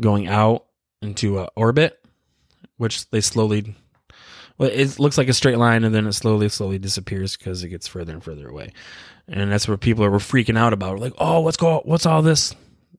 going 0.00 0.26
out 0.26 0.66
into 1.02 1.38
uh, 1.38 1.46
orbit 1.56 2.00
which 2.78 3.08
they 3.10 3.20
slowly 3.20 3.74
well, 4.60 4.68
it 4.70 4.98
looks 4.98 5.16
like 5.16 5.28
a 5.30 5.32
straight 5.32 5.56
line 5.56 5.84
and 5.84 5.94
then 5.94 6.06
it 6.06 6.12
slowly, 6.12 6.50
slowly 6.50 6.78
disappears 6.78 7.34
because 7.34 7.64
it 7.64 7.70
gets 7.70 7.88
further 7.88 8.12
and 8.12 8.22
further 8.22 8.46
away. 8.46 8.74
And 9.26 9.50
that's 9.50 9.66
what 9.66 9.80
people 9.80 10.04
are 10.04 10.10
freaking 10.10 10.58
out 10.58 10.74
about. 10.74 10.98
Like, 10.98 11.14
oh, 11.16 11.40
what's 11.40 11.56
go 11.56 11.80
what's 11.86 12.04
all 12.04 12.20
this? 12.20 12.54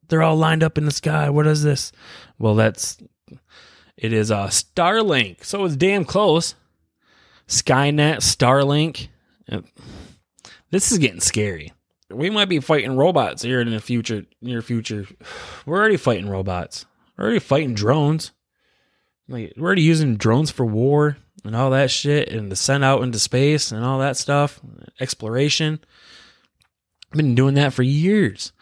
They're 0.08 0.24
all 0.24 0.34
lined 0.34 0.64
up 0.64 0.76
in 0.76 0.86
the 0.86 0.90
sky. 0.90 1.30
What 1.30 1.46
is 1.46 1.62
this? 1.62 1.92
Well, 2.36 2.56
that's 2.56 2.98
it 3.96 4.12
is 4.12 4.32
a 4.32 4.36
uh, 4.38 4.48
Starlink. 4.48 5.44
So 5.44 5.64
it's 5.64 5.76
damn 5.76 6.04
close. 6.04 6.56
Skynet, 7.48 8.16
Starlink. 8.16 9.08
Uh, 9.50 9.62
this 10.70 10.92
is 10.92 10.98
getting 10.98 11.20
scary. 11.20 11.72
We 12.10 12.30
might 12.30 12.48
be 12.48 12.60
fighting 12.60 12.96
robots 12.96 13.42
here 13.42 13.60
in 13.60 13.70
the 13.70 13.80
future, 13.80 14.24
near 14.40 14.62
future. 14.62 15.06
We're 15.66 15.78
already 15.78 15.96
fighting 15.96 16.28
robots. 16.28 16.86
We're 17.16 17.24
already 17.24 17.40
fighting 17.40 17.74
drones. 17.74 18.32
Like 19.28 19.52
we're 19.56 19.66
already 19.66 19.82
using 19.82 20.16
drones 20.16 20.50
for 20.50 20.66
war 20.66 21.16
and 21.44 21.54
all 21.56 21.70
that 21.70 21.90
shit 21.90 22.28
and 22.28 22.50
to 22.50 22.56
send 22.56 22.84
out 22.84 23.02
into 23.02 23.18
space 23.18 23.72
and 23.72 23.84
all 23.84 23.98
that 24.00 24.16
stuff, 24.16 24.60
exploration. 25.00 25.80
I've 27.10 27.16
been 27.16 27.34
doing 27.34 27.54
that 27.54 27.72
for 27.72 27.82
years, 27.82 28.52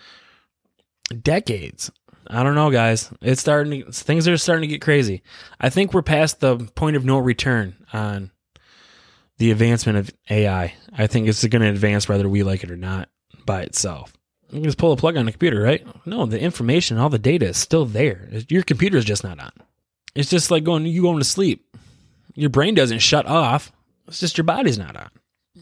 decades. 1.23 1.91
I 2.27 2.43
don't 2.43 2.55
know, 2.55 2.71
guys. 2.71 3.11
It's 3.23 3.41
starting. 3.41 3.85
To, 3.85 3.93
things 3.93 4.29
are 4.29 4.37
starting 4.37 4.69
to 4.69 4.73
get 4.73 4.83
crazy. 4.83 5.23
I 5.61 5.71
think 5.71 5.93
we're 5.93 6.03
past 6.03 6.41
the 6.41 6.59
point 6.59 6.97
of 6.97 7.05
no 7.05 7.19
return 7.19 7.77
on 7.93 8.31
the 9.41 9.51
advancement 9.51 9.99
of 9.99 10.11
AI. 10.31 10.75
I 10.97 11.07
think 11.09 11.27
it's 11.27 11.45
going 11.45 11.63
to 11.63 11.69
advance 11.69 12.09
whether 12.09 12.29
we 12.29 12.45
like 12.45 12.63
it 12.63 12.71
or 12.71 12.77
not 12.77 13.09
by 13.45 13.63
itself. 13.63 14.13
You 14.51 14.59
can 14.59 14.65
just 14.65 14.79
pull 14.79 14.93
a 14.93 14.97
plug 14.97 15.17
on 15.17 15.27
the 15.27 15.33
computer, 15.33 15.61
right? 15.61 15.85
No, 16.07 16.27
the 16.27 16.41
information, 16.41 16.99
all 16.99 17.09
the 17.09 17.19
data 17.19 17.47
is 17.49 17.57
still 17.57 17.85
there. 17.85 18.29
Your 18.49 18.63
computer 18.63 18.99
is 18.99 19.05
just 19.05 19.25
not 19.25 19.41
on. 19.41 19.53
It's 20.15 20.31
just 20.31 20.51
like 20.51 20.65
going 20.65 20.87
you 20.87 21.03
going 21.03 21.19
to 21.19 21.25
sleep 21.25 21.71
your 22.35 22.51
brain 22.51 22.75
doesn't 22.75 23.01
shut 23.01 23.27
off. 23.27 23.73
It's 24.09 24.21
just 24.21 24.39
your 24.39 24.45
body's 24.45 24.79
not 24.79 24.97
on. 24.97 25.11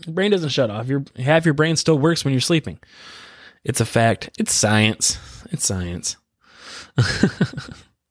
Your 0.07 0.15
brain 0.15 0.31
doesn't 0.31 0.51
shut 0.51 0.71
off. 0.71 0.87
Your 0.87 1.05
half 1.17 1.45
your 1.45 1.55
brain 1.55 1.77
still 1.77 1.99
works 1.99 2.25
when 2.25 2.33
you're 2.33 2.41
sleeping. 2.41 2.79
It's 3.65 3.81
a 3.81 3.85
fact. 3.85 4.31
It's 4.39 4.53
science. 4.53 5.19
It's 5.51 5.67
science. 5.67 6.17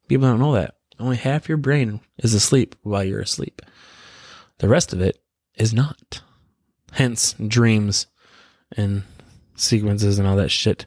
People 0.07 0.27
don't 0.27 0.39
know 0.39 0.53
that. 0.53 0.75
Only 0.99 1.17
half 1.17 1.47
your 1.47 1.57
brain 1.57 2.01
is 2.17 2.33
asleep 2.33 2.75
while 2.81 3.03
you're 3.03 3.21
asleep. 3.21 3.61
The 4.57 4.67
rest 4.67 4.93
of 4.93 5.01
it 5.01 5.17
is 5.57 5.73
not. 5.73 6.21
Hence 6.93 7.35
dreams 7.47 8.07
and 8.75 9.03
sequences 9.55 10.19
and 10.19 10.27
all 10.27 10.37
that 10.37 10.51
shit 10.51 10.85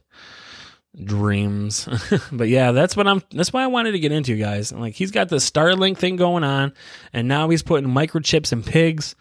dreams. 1.05 1.89
but 2.33 2.49
yeah, 2.49 2.73
that's 2.73 2.97
what 2.97 3.07
I'm 3.07 3.23
that's 3.31 3.53
why 3.53 3.63
I 3.63 3.69
wanted 3.69 3.93
to 3.93 3.99
get 3.99 4.13
into, 4.13 4.37
guys. 4.37 4.73
Like 4.73 4.95
he's 4.95 5.11
got 5.11 5.29
the 5.29 5.37
Starlink 5.37 5.99
thing 5.99 6.17
going 6.17 6.45
on 6.45 6.73
and 7.13 7.29
now 7.29 7.49
he's 7.49 7.63
putting 7.63 7.91
microchips 7.91 8.53
in 8.53 8.63
pigs. 8.63 9.15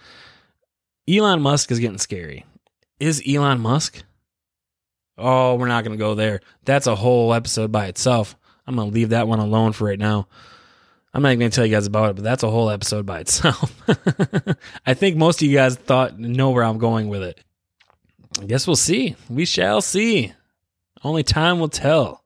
Elon 1.07 1.41
Musk 1.41 1.71
is 1.71 1.79
getting 1.79 1.97
scary. 1.97 2.45
Is 2.99 3.23
Elon 3.27 3.59
Musk? 3.59 4.03
Oh, 5.17 5.55
we're 5.55 5.67
not 5.67 5.83
to 5.97 6.01
go 6.01 6.15
there. 6.15 6.39
That's 6.63 6.87
a 6.87 6.95
whole 6.95 7.33
episode 7.33 7.71
by 7.71 7.87
itself. 7.87 8.35
I'm 8.65 8.75
to 8.89 8.93
leave 8.93 9.09
that 9.09 9.27
one 9.27 9.39
alone 9.39 9.73
for 9.73 9.85
right 9.85 9.99
now. 9.99 10.27
I'm 11.13 11.23
not 11.23 11.29
even 11.29 11.39
going 11.39 11.51
to 11.51 11.55
tell 11.55 11.65
you 11.65 11.75
guys 11.75 11.87
about 11.87 12.11
it, 12.11 12.15
but 12.17 12.23
that's 12.23 12.43
a 12.43 12.51
whole 12.51 12.69
episode 12.69 13.05
by 13.05 13.19
itself. 13.19 13.73
I 14.85 14.93
think 14.93 15.17
most 15.17 15.41
of 15.41 15.47
you 15.47 15.55
guys 15.55 15.75
thought 15.75 16.19
know 16.19 16.51
where 16.51 16.63
I'm 16.63 16.77
going 16.77 17.09
with 17.09 17.23
it. 17.23 17.43
I 18.39 18.45
guess 18.45 18.67
we'll 18.67 18.75
see. 18.75 19.15
We 19.29 19.45
shall 19.45 19.81
see. 19.81 20.33
Only 21.03 21.23
time 21.23 21.59
will 21.59 21.69
tell. 21.69 22.23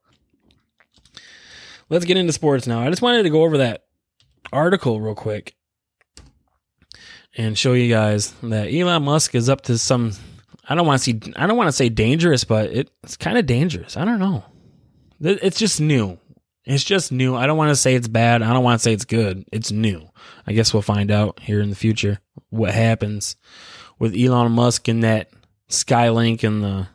Let's 1.89 2.05
get 2.05 2.17
into 2.17 2.33
sports 2.33 2.67
now. 2.67 2.81
I 2.81 2.89
just 2.89 3.01
wanted 3.01 3.23
to 3.23 3.29
go 3.29 3.43
over 3.43 3.59
that 3.59 3.85
article 4.51 4.99
real 4.99 5.15
quick 5.15 5.55
and 7.35 7.57
show 7.57 7.73
you 7.73 7.89
guys 7.89 8.31
that 8.43 8.73
Elon 8.73 9.03
Musk 9.03 9.33
is 9.35 9.49
up 9.49 9.61
to 9.61 9.77
some 9.77 10.13
I 10.67 10.75
don't 10.75 10.87
want 10.87 11.01
to 11.01 11.03
see 11.03 11.19
I 11.35 11.47
don't 11.47 11.57
want 11.57 11.67
to 11.67 11.73
say 11.73 11.89
dangerous, 11.89 12.43
but 12.43 12.71
it, 12.71 12.91
it's 13.03 13.17
kind 13.17 13.37
of 13.37 13.45
dangerous. 13.45 13.97
I 13.97 14.05
don't 14.05 14.19
know. 14.19 14.43
It's 15.19 15.57
just 15.57 15.79
new. 15.79 16.17
It's 16.65 16.83
just 16.83 17.11
new. 17.11 17.35
I 17.35 17.45
don't 17.45 17.57
want 17.57 17.71
to 17.71 17.75
say 17.75 17.95
it's 17.95 18.07
bad. 18.07 18.41
I 18.41 18.53
don't 18.53 18.63
want 18.63 18.79
to 18.79 18.83
say 18.83 18.93
it's 18.93 19.05
good. 19.05 19.45
It's 19.51 19.71
new. 19.71 20.09
I 20.47 20.53
guess 20.53 20.73
we'll 20.73 20.81
find 20.81 21.11
out 21.11 21.39
here 21.41 21.59
in 21.59 21.69
the 21.69 21.75
future 21.75 22.19
what 22.49 22.73
happens 22.73 23.35
with 23.99 24.15
Elon 24.15 24.53
Musk 24.53 24.87
and 24.87 25.03
that 25.03 25.29
Skylink 25.69 26.43
and 26.43 26.63
the 26.63 26.87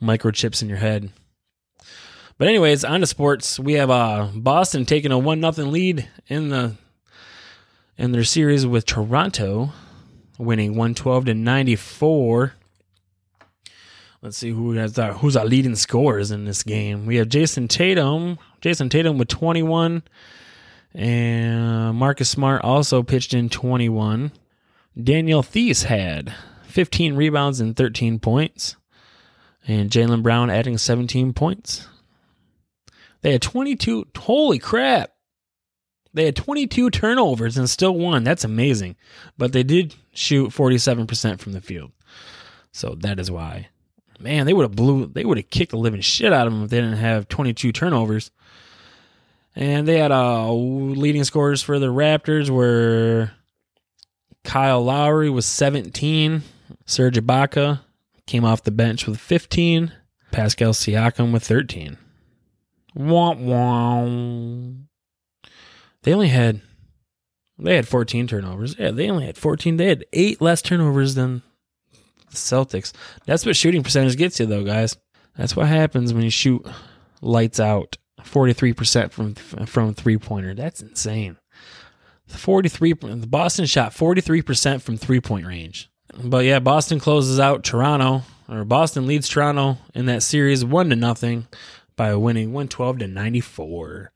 microchips 0.00 0.62
in 0.62 0.68
your 0.68 0.78
head. 0.78 1.10
But 2.36 2.46
anyways, 2.46 2.84
on 2.84 3.00
to 3.00 3.06
sports. 3.06 3.58
We 3.58 3.72
have 3.74 3.90
uh, 3.90 4.28
Boston 4.32 4.86
taking 4.86 5.10
a 5.10 5.18
one 5.18 5.40
nothing 5.40 5.72
lead 5.72 6.08
in 6.28 6.50
the 6.50 6.76
in 7.96 8.12
their 8.12 8.22
series 8.22 8.64
with 8.64 8.86
Toronto, 8.86 9.72
winning 10.38 10.76
one 10.76 10.94
twelve 10.94 11.24
to 11.24 11.34
ninety 11.34 11.74
four. 11.74 12.54
Let's 14.20 14.36
see 14.36 14.50
who 14.50 14.72
has 14.72 14.98
our, 14.98 15.12
who's 15.12 15.36
our 15.36 15.44
leading 15.44 15.76
scorers 15.76 16.30
in 16.30 16.44
this 16.44 16.62
game. 16.62 17.06
We 17.06 17.16
have 17.16 17.28
Jayson 17.28 17.68
Tatum. 17.68 18.38
Jayson 18.60 18.90
Tatum 18.90 19.18
with 19.18 19.28
twenty 19.28 19.62
one, 19.62 20.02
and 20.92 21.96
Marcus 21.96 22.28
Smart 22.28 22.62
also 22.62 23.02
pitched 23.02 23.32
in 23.32 23.48
twenty 23.48 23.88
one. 23.88 24.32
Daniel 25.00 25.42
Theis 25.42 25.84
had 25.84 26.34
fifteen 26.64 27.14
rebounds 27.14 27.60
and 27.60 27.76
thirteen 27.76 28.18
points 28.18 28.76
and 29.68 29.90
Jaylen 29.90 30.22
Brown 30.22 30.50
adding 30.50 30.78
17 30.78 31.34
points. 31.34 31.86
They 33.20 33.32
had 33.32 33.42
22. 33.42 34.06
Holy 34.16 34.58
crap. 34.58 35.12
They 36.14 36.24
had 36.24 36.36
22 36.36 36.90
turnovers 36.90 37.58
and 37.58 37.68
still 37.68 37.94
won. 37.94 38.24
That's 38.24 38.44
amazing. 38.44 38.96
But 39.36 39.52
they 39.52 39.62
did 39.62 39.94
shoot 40.14 40.50
47% 40.50 41.38
from 41.38 41.52
the 41.52 41.60
field. 41.60 41.92
So 42.72 42.96
that 43.00 43.20
is 43.20 43.30
why. 43.30 43.68
Man, 44.20 44.46
they 44.46 44.52
would 44.52 44.64
have 44.64 44.76
blew 44.76 45.06
they 45.06 45.24
would 45.24 45.38
have 45.38 45.50
kicked 45.50 45.70
the 45.70 45.78
living 45.78 46.00
shit 46.00 46.32
out 46.32 46.46
of 46.46 46.52
them 46.52 46.64
if 46.64 46.70
they 46.70 46.80
didn't 46.80 46.98
have 46.98 47.28
22 47.28 47.72
turnovers. 47.72 48.30
And 49.54 49.86
they 49.86 49.98
had 49.98 50.12
uh 50.12 50.52
leading 50.52 51.24
scorers 51.24 51.62
for 51.62 51.78
the 51.78 51.86
Raptors 51.86 52.50
were 52.50 53.30
Kyle 54.44 54.82
Lowry 54.82 55.30
was 55.30 55.46
17. 55.46 56.42
Serge 56.86 57.16
Ibaka 57.16 57.80
came 58.26 58.44
off 58.44 58.62
the 58.62 58.70
bench 58.70 59.06
with 59.06 59.18
15. 59.20 59.92
Pascal 60.30 60.72
Siakam 60.72 61.32
with 61.32 61.44
13. 61.44 61.96
Wah, 62.94 63.34
wah. 63.34 64.04
They 66.02 66.12
only 66.12 66.28
had 66.28 66.60
they 67.58 67.76
had 67.76 67.88
14 67.88 68.26
turnovers. 68.26 68.76
Yeah, 68.78 68.90
they 68.90 69.10
only 69.10 69.26
had 69.26 69.36
14. 69.36 69.76
They 69.76 69.88
had 69.88 70.04
eight 70.12 70.40
less 70.40 70.62
turnovers 70.62 71.14
than 71.14 71.42
the 72.30 72.36
Celtics. 72.36 72.92
That's 73.26 73.44
what 73.46 73.56
shooting 73.56 73.82
percentage 73.82 74.16
gets 74.16 74.40
you, 74.40 74.46
though, 74.46 74.64
guys. 74.64 74.96
That's 75.36 75.54
what 75.56 75.68
happens 75.68 76.12
when 76.12 76.24
you 76.24 76.30
shoot 76.30 76.66
lights 77.20 77.60
out. 77.60 77.96
43% 78.22 79.12
from 79.12 79.34
from 79.34 79.94
three 79.94 80.18
pointer. 80.18 80.54
That's 80.54 80.82
insane. 80.82 81.38
43 82.26 82.92
the 82.92 83.26
Boston 83.26 83.64
shot 83.64 83.92
43% 83.92 84.82
from 84.82 84.96
three 84.96 85.20
point 85.20 85.46
range. 85.46 85.88
But 86.22 86.44
yeah, 86.44 86.58
Boston 86.58 87.00
closes 87.00 87.38
out 87.38 87.64
Toronto 87.64 88.22
or 88.48 88.64
Boston 88.64 89.06
leads 89.06 89.28
Toronto 89.28 89.78
in 89.94 90.06
that 90.06 90.22
series 90.22 90.64
1 90.64 90.90
to 90.90 90.96
nothing 90.96 91.46
by 91.96 92.14
winning 92.14 92.52
112 92.52 93.00
to 93.00 93.06
94. 93.06 94.12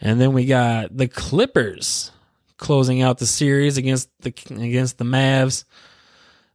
And 0.00 0.20
then 0.20 0.32
we 0.32 0.44
got 0.46 0.96
the 0.96 1.08
Clippers 1.08 2.10
closing 2.56 3.02
out 3.02 3.18
the 3.18 3.26
series 3.26 3.76
against 3.76 4.08
the 4.20 4.32
against 4.50 4.98
the 4.98 5.04
Mavs. 5.04 5.64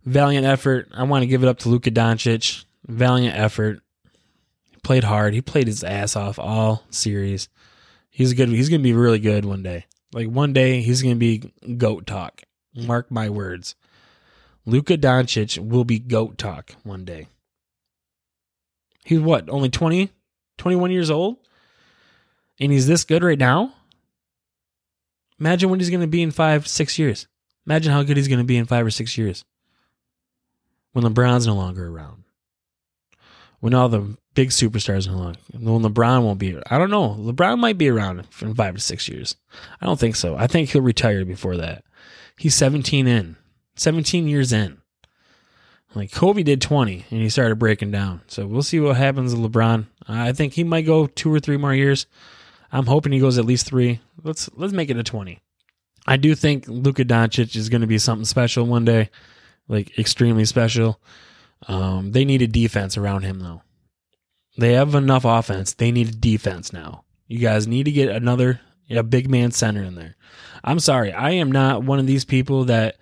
Valiant 0.05 0.45
effort. 0.45 0.87
I 0.93 1.03
want 1.03 1.23
to 1.23 1.27
give 1.27 1.43
it 1.43 1.49
up 1.49 1.59
to 1.59 1.69
Luka 1.69 1.89
Doncic. 1.89 2.65
Valiant 2.87 3.35
effort. 3.35 3.79
He 4.71 4.77
played 4.83 5.03
hard. 5.03 5.33
He 5.33 5.41
played 5.41 5.67
his 5.67 5.83
ass 5.83 6.15
off 6.15 6.37
all 6.37 6.83
series. 6.91 7.49
He's 8.11 8.33
good. 8.33 8.49
He's 8.49 8.69
going 8.69 8.81
to 8.81 8.83
be 8.83 8.93
really 8.93 9.19
good 9.19 9.45
one 9.45 9.63
day. 9.63 9.85
Like 10.13 10.27
one 10.27 10.53
day 10.53 10.81
he's 10.81 11.01
going 11.01 11.15
to 11.15 11.19
be 11.19 11.51
goat 11.77 12.05
talk. 12.05 12.43
Mark 12.75 13.09
my 13.09 13.29
words. 13.29 13.75
Luka 14.65 14.97
Doncic 14.97 15.57
will 15.57 15.83
be 15.83 15.99
goat 15.99 16.37
talk 16.37 16.75
one 16.83 17.03
day. 17.03 17.27
He's 19.03 19.19
what? 19.19 19.49
Only 19.49 19.69
20, 19.69 20.11
21 20.57 20.91
years 20.91 21.09
old? 21.09 21.37
And 22.59 22.71
he's 22.71 22.87
this 22.87 23.03
good 23.03 23.23
right 23.23 23.37
now? 23.37 23.73
Imagine 25.39 25.69
what 25.69 25.79
he's 25.79 25.89
going 25.89 26.01
to 26.01 26.07
be 26.07 26.21
in 26.21 26.31
five, 26.31 26.67
six 26.67 26.97
years. 26.97 27.27
Imagine 27.67 27.91
how 27.91 28.03
good 28.03 28.17
he's 28.17 28.27
going 28.27 28.39
to 28.39 28.45
be 28.45 28.57
in 28.57 28.65
five 28.65 28.85
or 28.85 28.91
six 28.91 29.17
years 29.17 29.43
when 30.95 31.03
LeBron's 31.03 31.45
no 31.45 31.55
longer 31.55 31.89
around. 31.89 32.23
When 33.59 33.73
all 33.73 33.89
the 33.89 34.15
big 34.33 34.49
superstars 34.49 35.07
are 35.07 35.11
no 35.11 35.17
longer, 35.17 35.39
when 35.51 35.83
LeBron 35.83 36.23
won't 36.23 36.39
be. 36.39 36.57
I 36.71 36.77
don't 36.77 36.89
know. 36.89 37.17
LeBron 37.19 37.59
might 37.59 37.77
be 37.77 37.89
around 37.89 38.25
in 38.41 38.55
five 38.55 38.75
to 38.75 38.79
six 38.79 39.09
years. 39.09 39.35
I 39.81 39.85
don't 39.85 39.99
think 39.99 40.15
so. 40.15 40.37
I 40.37 40.47
think 40.47 40.69
he'll 40.69 40.81
retire 40.81 41.25
before 41.25 41.57
that. 41.57 41.83
He's 42.37 42.55
17 42.55 43.07
in, 43.07 43.35
17 43.75 44.29
years 44.29 44.53
in. 44.53 44.77
Like 45.93 46.13
Kobe 46.13 46.43
did 46.43 46.61
20 46.61 47.05
and 47.11 47.21
he 47.21 47.27
started 47.27 47.59
breaking 47.59 47.91
down. 47.91 48.21
So 48.27 48.47
we'll 48.47 48.63
see 48.63 48.79
what 48.79 48.95
happens 48.95 49.35
with 49.35 49.51
LeBron. 49.51 49.87
I 50.07 50.31
think 50.31 50.53
he 50.53 50.63
might 50.63 50.85
go 50.85 51.07
two 51.07 51.33
or 51.33 51.41
three 51.41 51.57
more 51.57 51.73
years. 51.73 52.05
I'm 52.71 52.85
hoping 52.85 53.11
he 53.11 53.19
goes 53.19 53.37
at 53.37 53.43
least 53.43 53.65
three. 53.65 53.99
Let's 54.23 54.49
let's 54.55 54.73
make 54.73 54.89
it 54.89 54.97
a 54.97 55.03
20. 55.03 55.41
I 56.07 56.15
do 56.15 56.35
think 56.35 56.69
Luka 56.69 57.03
Doncic 57.03 57.53
is 57.57 57.67
going 57.67 57.81
to 57.81 57.87
be 57.87 57.97
something 57.97 58.25
special 58.25 58.65
one 58.65 58.85
day, 58.85 59.09
like 59.67 59.97
extremely 59.97 60.45
special. 60.45 60.99
Um, 61.67 62.11
they 62.11 62.25
need 62.25 62.41
a 62.41 62.47
defense 62.47 62.97
around 62.97 63.23
him 63.23 63.39
though. 63.39 63.61
They 64.57 64.73
have 64.73 64.95
enough 64.95 65.25
offense. 65.25 65.73
They 65.73 65.91
need 65.91 66.09
a 66.09 66.15
defense 66.15 66.71
now. 66.71 67.03
You 67.27 67.39
guys 67.39 67.67
need 67.67 67.83
to 67.85 67.91
get 67.91 68.09
another 68.09 68.61
a 68.89 69.03
big 69.03 69.29
man 69.29 69.51
center 69.51 69.83
in 69.83 69.95
there. 69.95 70.15
I'm 70.63 70.79
sorry, 70.79 71.11
I 71.11 71.31
am 71.31 71.51
not 71.51 71.83
one 71.83 71.99
of 71.99 72.07
these 72.07 72.25
people 72.25 72.65
that 72.65 72.97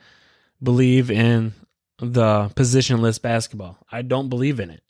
believe 0.61 1.11
in 1.11 1.53
the 1.99 2.49
positionless 2.55 3.21
basketball. 3.21 3.77
I 3.91 4.01
don't 4.01 4.29
believe 4.29 4.59
in 4.59 4.69
it. 4.69 4.83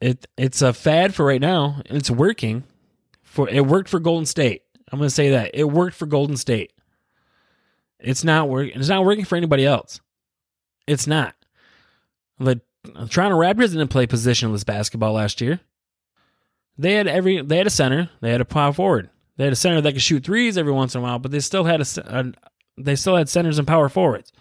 It 0.00 0.26
it's 0.36 0.62
a 0.62 0.72
fad 0.72 1.14
for 1.14 1.24
right 1.24 1.40
now. 1.40 1.82
And 1.86 1.96
it's 1.96 2.10
working. 2.10 2.64
For 3.22 3.48
it 3.48 3.66
worked 3.66 3.88
for 3.88 3.98
Golden 3.98 4.26
State. 4.26 4.62
I'm 4.92 4.98
going 4.98 5.08
to 5.08 5.14
say 5.14 5.30
that 5.30 5.52
it 5.54 5.64
worked 5.64 5.96
for 5.96 6.06
Golden 6.06 6.36
State. 6.36 6.72
It's 7.98 8.22
not 8.22 8.48
working. 8.48 8.78
It's 8.78 8.88
not 8.88 9.04
working 9.04 9.24
for 9.24 9.36
anybody 9.36 9.64
else. 9.64 10.00
It's 10.86 11.06
not. 11.06 11.34
The 12.38 12.60
Toronto 13.08 13.38
Raptors 13.38 13.70
didn't 13.70 13.88
play 13.88 14.06
positionless 14.06 14.66
basketball 14.66 15.14
last 15.14 15.40
year. 15.40 15.60
They 16.76 16.94
had 16.94 17.06
every. 17.06 17.40
They 17.42 17.58
had 17.58 17.66
a 17.66 17.70
center. 17.70 18.10
They 18.20 18.30
had 18.30 18.40
a 18.40 18.44
power 18.44 18.72
forward. 18.72 19.10
They 19.36 19.44
had 19.44 19.52
a 19.52 19.56
center 19.56 19.80
that 19.80 19.92
could 19.92 20.02
shoot 20.02 20.24
threes 20.24 20.58
every 20.58 20.72
once 20.72 20.94
in 20.94 21.00
a 21.00 21.02
while, 21.02 21.18
but 21.18 21.30
they 21.30 21.40
still 21.40 21.64
had 21.64 21.80
a. 21.80 21.86
a 22.06 22.32
they 22.76 22.96
still 22.96 23.16
had 23.16 23.28
centers 23.28 23.58
and 23.58 23.68
power 23.68 23.88
forwards. 23.88 24.32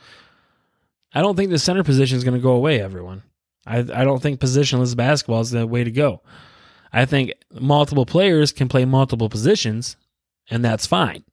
I 1.14 1.22
don't 1.22 1.36
think 1.36 1.52
the 1.52 1.60
center 1.60 1.84
position 1.84 2.18
is 2.18 2.24
going 2.24 2.36
to 2.36 2.42
go 2.42 2.54
away, 2.54 2.82
everyone. 2.82 3.22
I, 3.66 3.80
I 3.80 4.04
don't 4.04 4.22
think 4.22 4.40
positionless 4.40 4.96
basketball 4.96 5.42
is 5.42 5.52
the 5.52 5.68
way 5.68 5.84
to 5.84 5.92
go. 5.92 6.22
I 6.92 7.06
think 7.06 7.34
multiple 7.52 8.06
players 8.06 8.52
can 8.52 8.68
play 8.68 8.86
multiple 8.86 9.30
positions, 9.30 9.96
and 10.50 10.66
that's 10.66 10.88
fine. 10.88 11.24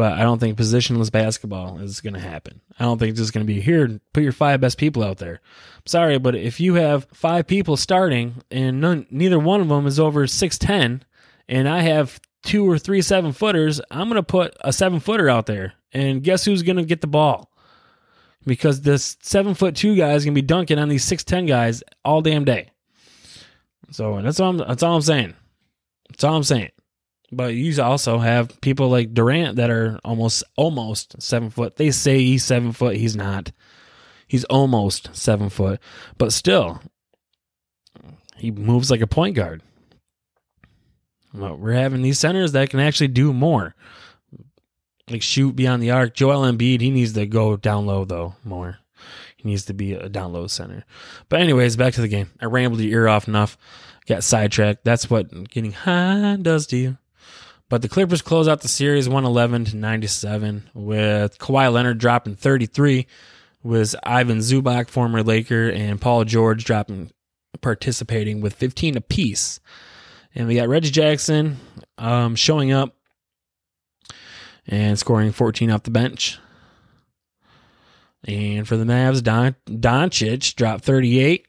But 0.00 0.14
I 0.14 0.22
don't 0.22 0.38
think 0.38 0.56
positionless 0.56 1.12
basketball 1.12 1.78
is 1.80 2.00
going 2.00 2.14
to 2.14 2.20
happen. 2.20 2.62
I 2.78 2.84
don't 2.84 2.96
think 2.96 3.10
it's 3.10 3.20
just 3.20 3.34
going 3.34 3.46
to 3.46 3.52
be 3.52 3.60
here, 3.60 4.00
put 4.14 4.22
your 4.22 4.32
five 4.32 4.58
best 4.58 4.78
people 4.78 5.04
out 5.04 5.18
there. 5.18 5.42
Sorry, 5.84 6.18
but 6.18 6.34
if 6.34 6.58
you 6.58 6.76
have 6.76 7.06
five 7.12 7.46
people 7.46 7.76
starting 7.76 8.36
and 8.50 8.80
none, 8.80 9.06
neither 9.10 9.38
one 9.38 9.60
of 9.60 9.68
them 9.68 9.86
is 9.86 10.00
over 10.00 10.24
6'10, 10.24 11.02
and 11.50 11.68
I 11.68 11.82
have 11.82 12.18
two 12.42 12.66
or 12.66 12.78
three 12.78 13.02
seven 13.02 13.32
footers, 13.32 13.78
I'm 13.90 14.08
going 14.08 14.16
to 14.16 14.22
put 14.22 14.56
a 14.62 14.72
seven 14.72 15.00
footer 15.00 15.28
out 15.28 15.44
there. 15.44 15.74
And 15.92 16.22
guess 16.22 16.46
who's 16.46 16.62
going 16.62 16.78
to 16.78 16.84
get 16.86 17.02
the 17.02 17.06
ball? 17.06 17.50
because 18.46 18.80
this 18.80 19.18
seven 19.20 19.52
foot 19.52 19.76
two 19.76 19.94
guy 19.96 20.14
is 20.14 20.24
gonna 20.24 20.34
be 20.34 20.40
dunking 20.40 20.78
on 20.78 20.88
these 20.88 21.04
six 21.04 21.24
ten 21.24 21.44
guys 21.44 21.82
all 22.06 22.22
damn 22.22 22.46
day. 22.46 22.70
So 23.90 24.22
that's 24.22 24.40
all. 24.40 24.48
I'm, 24.48 24.56
that's 24.56 24.82
all 24.82 24.96
I'm 24.96 25.02
saying. 25.02 25.34
That's 26.08 26.24
all 26.24 26.36
I'm 26.36 26.42
saying. 26.42 26.70
But 27.32 27.54
you 27.54 27.80
also 27.82 28.18
have 28.18 28.60
people 28.60 28.88
like 28.88 29.14
Durant 29.14 29.56
that 29.56 29.70
are 29.70 30.00
almost 30.04 30.42
almost 30.56 31.22
seven 31.22 31.50
foot. 31.50 31.76
They 31.76 31.90
say 31.92 32.18
he's 32.18 32.44
seven 32.44 32.72
foot. 32.72 32.96
He's 32.96 33.14
not. 33.14 33.52
He's 34.26 34.44
almost 34.44 35.10
seven 35.12 35.48
foot, 35.48 35.80
but 36.16 36.32
still, 36.32 36.80
he 38.36 38.50
moves 38.52 38.90
like 38.90 39.00
a 39.00 39.06
point 39.08 39.34
guard. 39.34 39.62
But 41.34 41.58
we're 41.58 41.72
having 41.72 42.02
these 42.02 42.18
centers 42.18 42.52
that 42.52 42.70
can 42.70 42.80
actually 42.80 43.08
do 43.08 43.32
more 43.32 43.74
like 45.10 45.22
shoot 45.22 45.56
beyond 45.56 45.82
the 45.82 45.90
arc. 45.90 46.14
Joel 46.14 46.42
Embiid, 46.42 46.80
he 46.80 46.90
needs 46.90 47.12
to 47.14 47.26
go 47.26 47.56
down 47.56 47.86
low 47.86 48.04
though 48.04 48.34
more. 48.44 48.78
He 49.36 49.48
needs 49.48 49.64
to 49.66 49.74
be 49.74 49.94
a 49.94 50.08
down 50.08 50.32
low 50.32 50.46
center. 50.46 50.84
But 51.28 51.40
anyways, 51.40 51.76
back 51.76 51.94
to 51.94 52.00
the 52.00 52.08
game. 52.08 52.30
I 52.40 52.46
rambled 52.46 52.80
your 52.80 53.02
ear 53.02 53.08
off 53.08 53.26
enough. 53.26 53.56
Got 54.06 54.24
sidetracked. 54.24 54.84
That's 54.84 55.08
what 55.08 55.50
getting 55.50 55.72
high 55.72 56.36
does 56.40 56.66
to 56.68 56.76
you. 56.76 56.98
But 57.70 57.82
the 57.82 57.88
Clippers 57.88 58.20
close 58.20 58.48
out 58.48 58.62
the 58.62 58.68
series 58.68 59.08
111 59.08 59.66
to 59.66 59.76
97 59.76 60.70
with 60.74 61.38
Kawhi 61.38 61.72
Leonard 61.72 61.98
dropping 61.98 62.34
33, 62.34 63.06
with 63.62 63.94
Ivan 64.02 64.38
Zubac, 64.38 64.88
former 64.88 65.22
Laker, 65.22 65.70
and 65.70 66.00
Paul 66.00 66.24
George 66.24 66.64
dropping 66.64 67.12
participating 67.60 68.40
with 68.40 68.54
15 68.54 68.96
apiece. 68.96 69.60
And 70.34 70.48
we 70.48 70.56
got 70.56 70.68
Reggie 70.68 70.90
Jackson 70.90 71.58
um, 71.96 72.34
showing 72.34 72.72
up 72.72 72.96
and 74.66 74.98
scoring 74.98 75.30
14 75.30 75.70
off 75.70 75.84
the 75.84 75.92
bench. 75.92 76.38
And 78.24 78.66
for 78.66 78.76
the 78.76 78.84
Mavs, 78.84 79.22
Don 79.22 79.54
Doncic 79.68 80.56
dropped 80.56 80.84
38, 80.84 81.46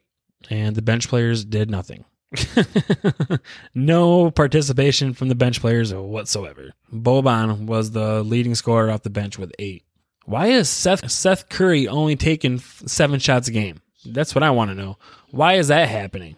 and 0.52 0.76
the 0.76 0.84
bench 0.84 1.08
players 1.08 1.44
did 1.44 1.72
nothing. 1.72 2.06
no 3.76 4.32
participation 4.32 5.14
from 5.14 5.28
the 5.28 5.36
bench 5.36 5.60
players 5.60 5.94
whatsoever. 5.94 6.72
Boban 6.92 7.66
was 7.66 7.92
the 7.92 8.24
leading 8.24 8.56
scorer 8.56 8.90
off 8.90 9.04
the 9.04 9.10
bench 9.10 9.38
with 9.38 9.52
eight. 9.60 9.84
Why 10.26 10.48
is 10.48 10.70
Seth 10.70 11.10
Seth 11.12 11.50
Curry 11.50 11.88
only 11.88 12.16
taking 12.16 12.60
seven 12.60 13.20
shots 13.20 13.48
a 13.48 13.52
game? 13.52 13.82
That's 14.06 14.34
what 14.34 14.44
I 14.44 14.52
want 14.52 14.72
to 14.72 14.76
know. 14.76 14.98
Why 15.32 15.56
is 15.56 15.68
that 15.68 15.90
happening? 15.90 16.36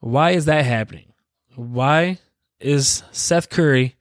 Why 0.00 0.32
is 0.32 0.44
that 0.46 0.64
happening? 0.64 1.12
Why 1.54 2.18
is 2.58 3.02
Seth 3.12 3.48
Curry 3.48 3.96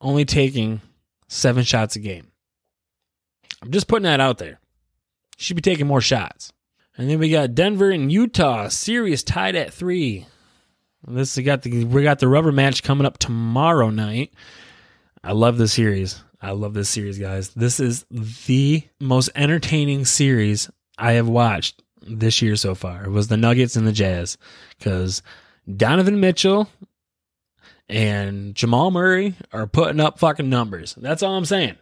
only 0.00 0.24
taking 0.24 0.80
seven 1.34 1.64
shots 1.64 1.96
a 1.96 1.98
game. 1.98 2.30
I'm 3.62 3.70
just 3.70 3.88
putting 3.88 4.04
that 4.04 4.20
out 4.20 4.38
there. 4.38 4.60
Should 5.36 5.56
be 5.56 5.62
taking 5.62 5.86
more 5.86 6.00
shots. 6.00 6.52
And 6.96 7.10
then 7.10 7.18
we 7.18 7.30
got 7.30 7.54
Denver 7.54 7.90
and 7.90 8.10
Utah 8.10 8.68
series 8.68 9.22
tied 9.22 9.56
at 9.56 9.72
three. 9.72 10.26
This 11.06 11.36
we 11.36 11.42
got 11.42 11.62
the 11.62 11.84
we 11.84 12.02
got 12.02 12.18
the 12.18 12.28
rubber 12.28 12.52
match 12.52 12.82
coming 12.82 13.06
up 13.06 13.18
tomorrow 13.18 13.90
night. 13.90 14.32
I 15.22 15.32
love 15.32 15.58
this 15.58 15.72
series. 15.72 16.22
I 16.40 16.52
love 16.52 16.74
this 16.74 16.88
series, 16.88 17.18
guys. 17.18 17.50
This 17.50 17.80
is 17.80 18.04
the 18.10 18.82
most 19.00 19.30
entertaining 19.34 20.04
series 20.04 20.70
I 20.98 21.12
have 21.12 21.28
watched 21.28 21.82
this 22.06 22.42
year 22.42 22.56
so 22.56 22.74
far. 22.74 23.04
It 23.04 23.10
was 23.10 23.28
the 23.28 23.36
Nuggets 23.36 23.76
and 23.76 23.86
the 23.86 23.92
Jazz 23.92 24.36
because 24.78 25.22
Donovan 25.74 26.20
Mitchell 26.20 26.68
and 27.88 28.54
Jamal 28.54 28.90
Murray 28.90 29.34
are 29.52 29.66
putting 29.66 30.00
up 30.00 30.18
fucking 30.18 30.48
numbers. 30.48 30.94
That's 30.96 31.22
all 31.22 31.36
I'm 31.36 31.44
saying. 31.44 31.76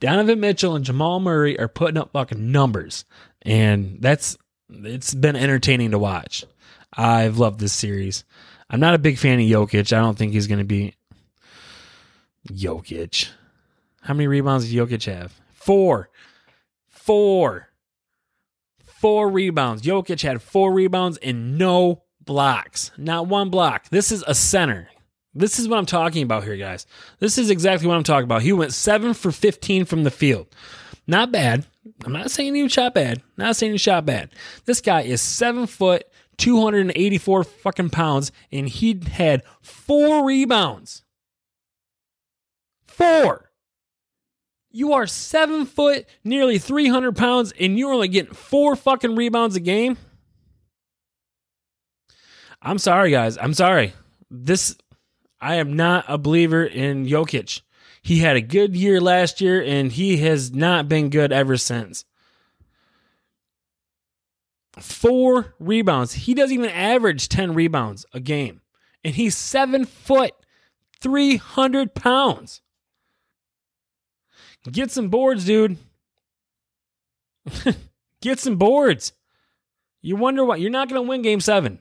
Donovan 0.00 0.40
Mitchell 0.40 0.74
and 0.74 0.84
Jamal 0.84 1.20
Murray 1.20 1.58
are 1.58 1.68
putting 1.68 1.96
up 1.96 2.12
fucking 2.12 2.52
numbers. 2.52 3.04
And 3.42 3.98
that's 4.00 4.36
it's 4.70 5.14
been 5.14 5.36
entertaining 5.36 5.92
to 5.92 5.98
watch. 5.98 6.44
I've 6.92 7.38
loved 7.38 7.60
this 7.60 7.72
series. 7.72 8.24
I'm 8.70 8.80
not 8.80 8.94
a 8.94 8.98
big 8.98 9.18
fan 9.18 9.40
of 9.40 9.46
Jokic. 9.46 9.96
I 9.96 10.00
don't 10.00 10.16
think 10.16 10.32
he's 10.32 10.46
going 10.46 10.58
to 10.58 10.64
be 10.64 10.94
Jokic. 12.48 13.28
How 14.02 14.14
many 14.14 14.26
rebounds 14.26 14.64
does 14.64 14.74
Jokic 14.74 15.04
have? 15.12 15.40
Four. 15.52 16.10
Four. 16.88 17.68
Four 18.84 19.30
rebounds. 19.30 19.82
Jokic 19.82 20.22
had 20.22 20.42
four 20.42 20.72
rebounds 20.72 21.18
and 21.18 21.58
no 21.58 22.04
blocks. 22.20 22.90
Not 22.96 23.26
one 23.26 23.50
block. 23.50 23.88
This 23.90 24.10
is 24.12 24.24
a 24.26 24.34
center. 24.34 24.88
This 25.34 25.58
is 25.58 25.68
what 25.68 25.78
I'm 25.78 25.86
talking 25.86 26.22
about 26.22 26.44
here, 26.44 26.56
guys. 26.56 26.86
This 27.18 27.38
is 27.38 27.50
exactly 27.50 27.88
what 27.88 27.96
I'm 27.96 28.04
talking 28.04 28.24
about. 28.24 28.42
He 28.42 28.52
went 28.52 28.72
seven 28.72 29.14
for 29.14 29.32
15 29.32 29.84
from 29.84 30.04
the 30.04 30.10
field. 30.10 30.46
Not 31.06 31.32
bad. 31.32 31.66
I'm 32.04 32.12
not 32.12 32.30
saying 32.30 32.54
he 32.54 32.68
shot 32.68 32.94
bad. 32.94 33.22
Not 33.36 33.56
saying 33.56 33.72
he 33.72 33.78
shot 33.78 34.06
bad. 34.06 34.30
This 34.64 34.80
guy 34.80 35.02
is 35.02 35.20
seven 35.20 35.66
foot, 35.66 36.04
284 36.38 37.44
fucking 37.44 37.90
pounds, 37.90 38.32
and 38.50 38.68
he 38.68 39.00
had 39.12 39.42
four 39.60 40.24
rebounds. 40.24 41.04
Four. 42.86 43.50
You 44.70 44.94
are 44.94 45.06
seven 45.06 45.66
foot, 45.66 46.06
nearly 46.24 46.58
300 46.58 47.16
pounds, 47.16 47.52
and 47.60 47.78
you're 47.78 47.92
only 47.92 48.08
getting 48.08 48.34
four 48.34 48.74
fucking 48.74 49.14
rebounds 49.14 49.56
a 49.56 49.60
game. 49.60 49.96
I'm 52.60 52.78
sorry, 52.78 53.10
guys. 53.10 53.36
I'm 53.38 53.54
sorry. 53.54 53.92
This, 54.30 54.76
I 55.40 55.56
am 55.56 55.74
not 55.76 56.06
a 56.08 56.18
believer 56.18 56.64
in 56.64 57.06
Jokic. 57.06 57.60
He 58.04 58.18
had 58.18 58.36
a 58.36 58.42
good 58.42 58.76
year 58.76 59.00
last 59.00 59.40
year, 59.40 59.62
and 59.62 59.90
he 59.90 60.18
has 60.18 60.52
not 60.52 60.90
been 60.90 61.08
good 61.08 61.32
ever 61.32 61.56
since. 61.56 62.04
Four 64.78 65.54
rebounds. 65.58 66.12
He 66.12 66.34
doesn't 66.34 66.52
even 66.52 66.68
average 66.68 67.30
10 67.30 67.54
rebounds 67.54 68.04
a 68.12 68.20
game. 68.20 68.60
And 69.02 69.14
he's 69.14 69.38
seven 69.38 69.86
foot, 69.86 70.32
300 71.00 71.94
pounds. 71.94 72.60
Get 74.70 74.90
some 74.90 75.08
boards, 75.08 75.46
dude. 75.46 75.78
Get 78.20 78.38
some 78.38 78.56
boards. 78.56 79.14
You 80.02 80.16
wonder 80.16 80.44
what? 80.44 80.60
You're 80.60 80.70
not 80.70 80.90
going 80.90 81.02
to 81.02 81.08
win 81.08 81.22
game 81.22 81.40
seven. 81.40 81.78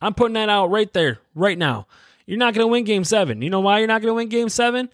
I'm 0.00 0.14
putting 0.14 0.34
that 0.34 0.48
out 0.48 0.70
right 0.70 0.90
there, 0.94 1.18
right 1.34 1.58
now. 1.58 1.86
You're 2.24 2.38
not 2.38 2.54
going 2.54 2.64
to 2.64 2.72
win 2.72 2.84
game 2.84 3.04
seven. 3.04 3.42
You 3.42 3.50
know 3.50 3.60
why 3.60 3.80
you're 3.80 3.88
not 3.88 4.00
going 4.00 4.12
to 4.12 4.14
win 4.14 4.30
game 4.30 4.48
seven? 4.48 4.88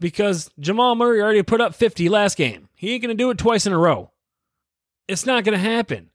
Because 0.00 0.50
Jamal 0.58 0.94
Murray 0.96 1.20
already 1.20 1.42
put 1.42 1.60
up 1.60 1.74
50 1.74 2.08
last 2.08 2.36
game. 2.36 2.68
He 2.74 2.92
ain't 2.92 3.02
going 3.02 3.16
to 3.16 3.22
do 3.22 3.30
it 3.30 3.38
twice 3.38 3.66
in 3.66 3.72
a 3.72 3.78
row. 3.78 4.10
It's 5.06 5.26
not 5.26 5.44
going 5.44 5.58
to 5.58 5.64
happen. 5.64 6.10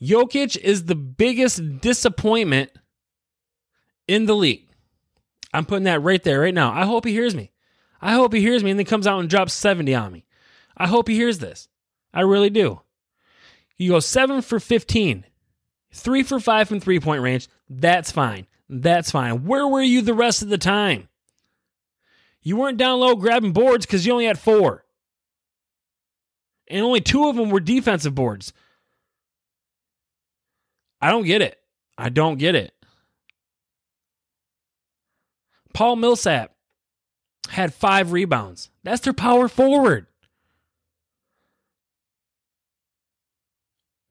Jokic 0.00 0.56
is 0.56 0.84
the 0.84 0.94
biggest 0.94 1.80
disappointment 1.80 2.70
in 4.06 4.26
the 4.26 4.36
league. 4.36 4.68
I'm 5.52 5.66
putting 5.66 5.84
that 5.84 6.02
right 6.02 6.22
there, 6.22 6.40
right 6.40 6.54
now. 6.54 6.72
I 6.72 6.84
hope 6.84 7.04
he 7.04 7.12
hears 7.12 7.34
me. 7.34 7.50
I 8.00 8.12
hope 8.12 8.32
he 8.32 8.40
hears 8.40 8.62
me 8.62 8.70
and 8.70 8.78
then 8.78 8.86
comes 8.86 9.06
out 9.06 9.18
and 9.18 9.28
drops 9.28 9.52
70 9.54 9.94
on 9.94 10.12
me. 10.12 10.24
I 10.76 10.86
hope 10.86 11.08
he 11.08 11.14
hears 11.14 11.38
this. 11.38 11.68
I 12.14 12.20
really 12.20 12.50
do. 12.50 12.80
You 13.76 13.92
go 13.92 14.00
seven 14.00 14.42
for 14.42 14.60
15, 14.60 15.24
three 15.92 16.22
for 16.22 16.38
five 16.38 16.68
from 16.68 16.80
three 16.80 17.00
point 17.00 17.22
range. 17.22 17.48
That's 17.68 18.12
fine. 18.12 18.46
That's 18.68 19.10
fine. 19.10 19.44
Where 19.44 19.66
were 19.66 19.82
you 19.82 20.02
the 20.02 20.14
rest 20.14 20.42
of 20.42 20.48
the 20.48 20.58
time? 20.58 21.08
You 22.42 22.56
weren't 22.56 22.78
down 22.78 23.00
low 23.00 23.14
grabbing 23.16 23.52
boards 23.52 23.86
because 23.86 24.06
you 24.06 24.12
only 24.12 24.26
had 24.26 24.38
four. 24.38 24.84
And 26.68 26.84
only 26.84 27.00
two 27.00 27.28
of 27.28 27.36
them 27.36 27.50
were 27.50 27.60
defensive 27.60 28.14
boards. 28.14 28.52
I 31.00 31.10
don't 31.10 31.24
get 31.24 31.42
it. 31.42 31.58
I 31.96 32.08
don't 32.08 32.38
get 32.38 32.54
it. 32.54 32.72
Paul 35.72 35.96
Millsap 35.96 36.54
had 37.48 37.72
five 37.72 38.12
rebounds. 38.12 38.70
That's 38.82 39.00
their 39.00 39.12
power 39.12 39.48
forward. 39.48 40.06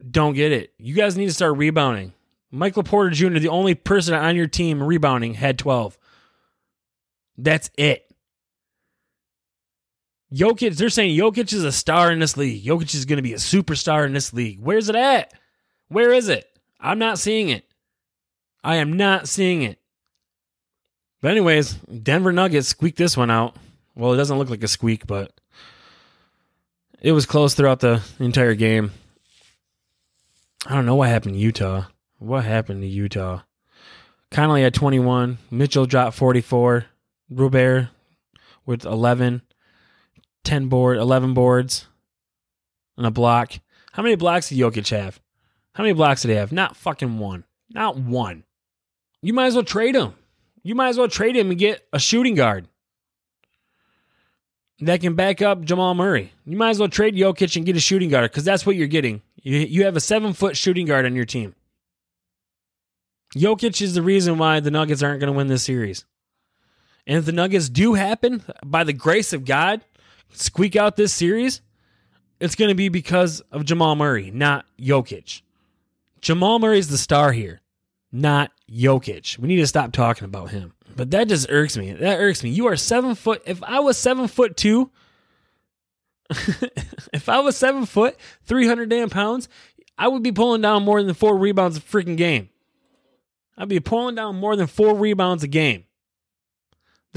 Don't 0.09 0.33
get 0.33 0.51
it. 0.51 0.73
You 0.77 0.95
guys 0.95 1.17
need 1.17 1.25
to 1.25 1.33
start 1.33 1.57
rebounding. 1.57 2.13
Michael 2.51 2.83
Porter 2.83 3.09
Jr., 3.09 3.39
the 3.39 3.49
only 3.49 3.75
person 3.75 4.13
on 4.13 4.35
your 4.35 4.47
team 4.47 4.81
rebounding, 4.81 5.33
had 5.33 5.59
12. 5.59 5.97
That's 7.37 7.69
it. 7.77 8.06
Jokic, 10.33 10.75
they're 10.75 10.89
saying 10.89 11.17
Jokic 11.17 11.53
is 11.53 11.63
a 11.63 11.71
star 11.71 12.11
in 12.11 12.19
this 12.19 12.35
league. 12.35 12.63
Jokic 12.63 12.93
is 12.93 13.05
going 13.05 13.17
to 13.17 13.23
be 13.23 13.33
a 13.33 13.37
superstar 13.37 14.05
in 14.05 14.13
this 14.13 14.33
league. 14.33 14.59
Where's 14.59 14.89
it 14.89 14.95
at? 14.95 15.33
Where 15.87 16.11
is 16.11 16.27
it? 16.27 16.45
I'm 16.79 16.99
not 16.99 17.17
seeing 17.17 17.49
it. 17.49 17.65
I 18.63 18.75
am 18.75 18.93
not 18.93 19.27
seeing 19.27 19.61
it. 19.61 19.79
But 21.21 21.31
anyways, 21.31 21.73
Denver 21.73 22.33
Nuggets 22.33 22.67
squeaked 22.67 22.97
this 22.97 23.15
one 23.15 23.31
out. 23.31 23.55
Well, 23.95 24.13
it 24.13 24.17
doesn't 24.17 24.37
look 24.37 24.49
like 24.49 24.63
a 24.63 24.67
squeak, 24.67 25.07
but 25.07 25.31
it 27.01 27.13
was 27.13 27.25
close 27.25 27.53
throughout 27.53 27.79
the 27.79 28.01
entire 28.19 28.53
game. 28.53 28.91
I 30.65 30.75
don't 30.75 30.85
know 30.85 30.95
what 30.95 31.09
happened 31.09 31.35
to 31.35 31.39
Utah. 31.39 31.85
What 32.19 32.43
happened 32.43 32.81
to 32.81 32.87
Utah? 32.87 33.41
Conley 34.29 34.63
had 34.63 34.73
21. 34.73 35.37
Mitchell 35.49 35.85
dropped 35.85 36.17
44. 36.17 36.85
Gobert 37.33 37.87
with 38.65 38.85
11. 38.85 39.41
10 40.43 40.67
board, 40.67 40.97
11 40.97 41.33
boards 41.33 41.87
and 42.97 43.05
a 43.05 43.11
block. 43.11 43.53
How 43.91 44.03
many 44.03 44.15
blocks 44.15 44.49
did 44.49 44.57
Jokic 44.57 44.89
have? 44.89 45.19
How 45.73 45.83
many 45.83 45.93
blocks 45.93 46.21
did 46.21 46.29
he 46.29 46.35
have? 46.35 46.51
Not 46.51 46.75
fucking 46.75 47.19
one. 47.19 47.43
Not 47.69 47.97
one. 47.97 48.43
You 49.21 49.33
might 49.33 49.47
as 49.47 49.55
well 49.55 49.63
trade 49.63 49.95
him. 49.95 50.13
You 50.63 50.75
might 50.75 50.89
as 50.89 50.97
well 50.97 51.07
trade 51.07 51.35
him 51.35 51.49
and 51.49 51.59
get 51.59 51.87
a 51.93 51.99
shooting 51.99 52.35
guard 52.35 52.67
that 54.79 55.01
can 55.01 55.15
back 55.15 55.41
up 55.41 55.63
Jamal 55.63 55.95
Murray. 55.95 56.33
You 56.45 56.57
might 56.57 56.71
as 56.71 56.79
well 56.79 56.89
trade 56.89 57.15
Jokic 57.15 57.55
and 57.55 57.65
get 57.65 57.75
a 57.75 57.79
shooting 57.79 58.09
guard 58.09 58.29
because 58.29 58.43
that's 58.43 58.65
what 58.65 58.75
you're 58.75 58.87
getting. 58.87 59.21
You, 59.41 59.59
you 59.59 59.85
have 59.85 59.95
a 59.95 60.01
seven 60.01 60.33
foot 60.33 60.55
shooting 60.55 60.85
guard 60.85 61.05
on 61.05 61.15
your 61.15 61.25
team. 61.25 61.55
Jokic 63.35 63.81
is 63.81 63.93
the 63.93 64.01
reason 64.01 64.37
why 64.37 64.59
the 64.59 64.71
Nuggets 64.71 65.03
aren't 65.03 65.19
going 65.19 65.31
to 65.31 65.37
win 65.37 65.47
this 65.47 65.63
series. 65.63 66.05
And 67.05 67.17
if 67.17 67.25
the 67.25 67.31
Nuggets 67.31 67.69
do 67.69 67.93
happen, 67.93 68.43
by 68.65 68.83
the 68.83 68.93
grace 68.93 69.33
of 69.33 69.45
God, 69.45 69.81
squeak 70.31 70.75
out 70.75 70.95
this 70.95 71.13
series, 71.13 71.61
it's 72.39 72.55
going 72.55 72.69
to 72.69 72.75
be 72.75 72.89
because 72.89 73.41
of 73.51 73.65
Jamal 73.65 73.95
Murray, 73.95 74.31
not 74.31 74.65
Jokic. 74.79 75.41
Jamal 76.21 76.59
Murray's 76.59 76.89
the 76.89 76.97
star 76.97 77.31
here, 77.31 77.61
not 78.11 78.51
Jokic. 78.69 79.37
We 79.37 79.47
need 79.47 79.57
to 79.57 79.67
stop 79.67 79.91
talking 79.91 80.25
about 80.25 80.51
him. 80.51 80.73
But 80.95 81.11
that 81.11 81.27
just 81.27 81.49
irks 81.49 81.77
me. 81.77 81.93
That 81.93 82.19
irks 82.19 82.43
me. 82.43 82.49
You 82.49 82.67
are 82.67 82.75
seven 82.75 83.15
foot. 83.15 83.43
If 83.45 83.63
I 83.63 83.79
was 83.79 83.97
seven 83.97 84.27
foot 84.27 84.57
two, 84.57 84.89
if 87.13 87.29
I 87.29 87.39
was 87.39 87.55
seven 87.55 87.85
foot, 87.85 88.17
300 88.45 88.89
damn 88.89 89.09
pounds, 89.09 89.47
I 89.97 90.07
would 90.07 90.23
be 90.23 90.31
pulling 90.31 90.61
down 90.61 90.83
more 90.83 91.01
than 91.01 91.13
four 91.13 91.37
rebounds 91.37 91.77
a 91.77 91.81
freaking 91.81 92.17
game. 92.17 92.49
I'd 93.57 93.69
be 93.69 93.79
pulling 93.79 94.15
down 94.15 94.35
more 94.35 94.55
than 94.55 94.67
four 94.67 94.95
rebounds 94.95 95.43
a 95.43 95.47
game. 95.47 95.85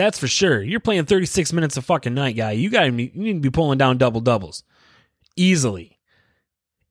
That's 0.00 0.18
for 0.18 0.28
sure. 0.28 0.62
You're 0.62 0.80
playing 0.80 1.04
36 1.04 1.52
minutes 1.52 1.76
a 1.76 1.82
fucking 1.82 2.14
night, 2.14 2.34
guy. 2.34 2.52
You 2.52 2.70
got 2.70 2.84
to 2.84 2.86
you 2.90 3.10
need 3.12 3.34
to 3.34 3.40
be 3.40 3.50
pulling 3.50 3.76
down 3.76 3.98
double 3.98 4.22
doubles 4.22 4.64
easily. 5.36 5.98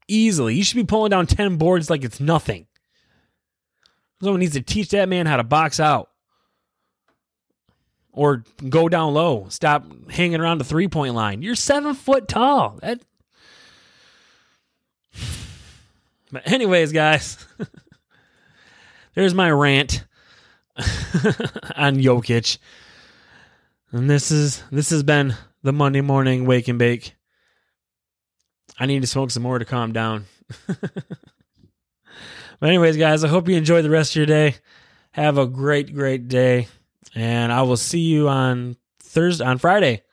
Easily. 0.07 0.53
You 0.53 0.63
should 0.63 0.75
be 0.75 0.83
pulling 0.83 1.09
down 1.09 1.25
10 1.25 1.57
boards 1.57 1.89
like 1.89 2.03
it's 2.03 2.19
nothing. 2.19 2.67
Someone 4.21 4.39
needs 4.39 4.53
to 4.53 4.61
teach 4.61 4.89
that 4.89 5.09
man 5.09 5.25
how 5.25 5.37
to 5.37 5.43
box 5.43 5.79
out. 5.79 6.11
Or 8.11 8.43
go 8.69 8.87
down 8.87 9.15
low. 9.15 9.47
Stop 9.49 9.85
hanging 10.11 10.39
around 10.39 10.59
the 10.59 10.63
three 10.63 10.87
point 10.87 11.15
line. 11.15 11.41
You're 11.41 11.55
seven 11.55 11.95
foot 11.95 12.27
tall. 12.27 12.77
That 12.83 13.01
But 16.31 16.43
anyways, 16.45 16.91
guys, 16.91 17.43
there's 19.15 19.33
my 19.33 19.49
rant 19.49 20.05
on 20.77 21.97
Jokic. 21.97 22.59
And 23.91 24.09
this 24.09 24.31
is 24.31 24.63
this 24.71 24.91
has 24.91 25.03
been 25.03 25.35
the 25.63 25.73
Monday 25.73 26.01
morning 26.01 26.45
wake 26.45 26.67
and 26.67 26.77
bake. 26.77 27.15
I 28.79 28.85
need 28.85 29.01
to 29.01 29.07
smoke 29.07 29.31
some 29.31 29.43
more 29.43 29.59
to 29.59 29.65
calm 29.65 29.91
down. 29.91 30.25
but 30.67 31.09
anyways, 32.61 32.97
guys, 32.97 33.23
I 33.23 33.27
hope 33.27 33.49
you 33.49 33.57
enjoy 33.57 33.81
the 33.81 33.89
rest 33.89 34.11
of 34.11 34.17
your 34.17 34.25
day. 34.25 34.55
Have 35.11 35.37
a 35.37 35.47
great, 35.47 35.93
great 35.93 36.27
day. 36.27 36.67
And 37.15 37.51
I 37.51 37.63
will 37.63 37.77
see 37.77 38.01
you 38.01 38.29
on 38.29 38.77
Thursday 38.99 39.43
on 39.43 39.57
Friday. 39.57 40.03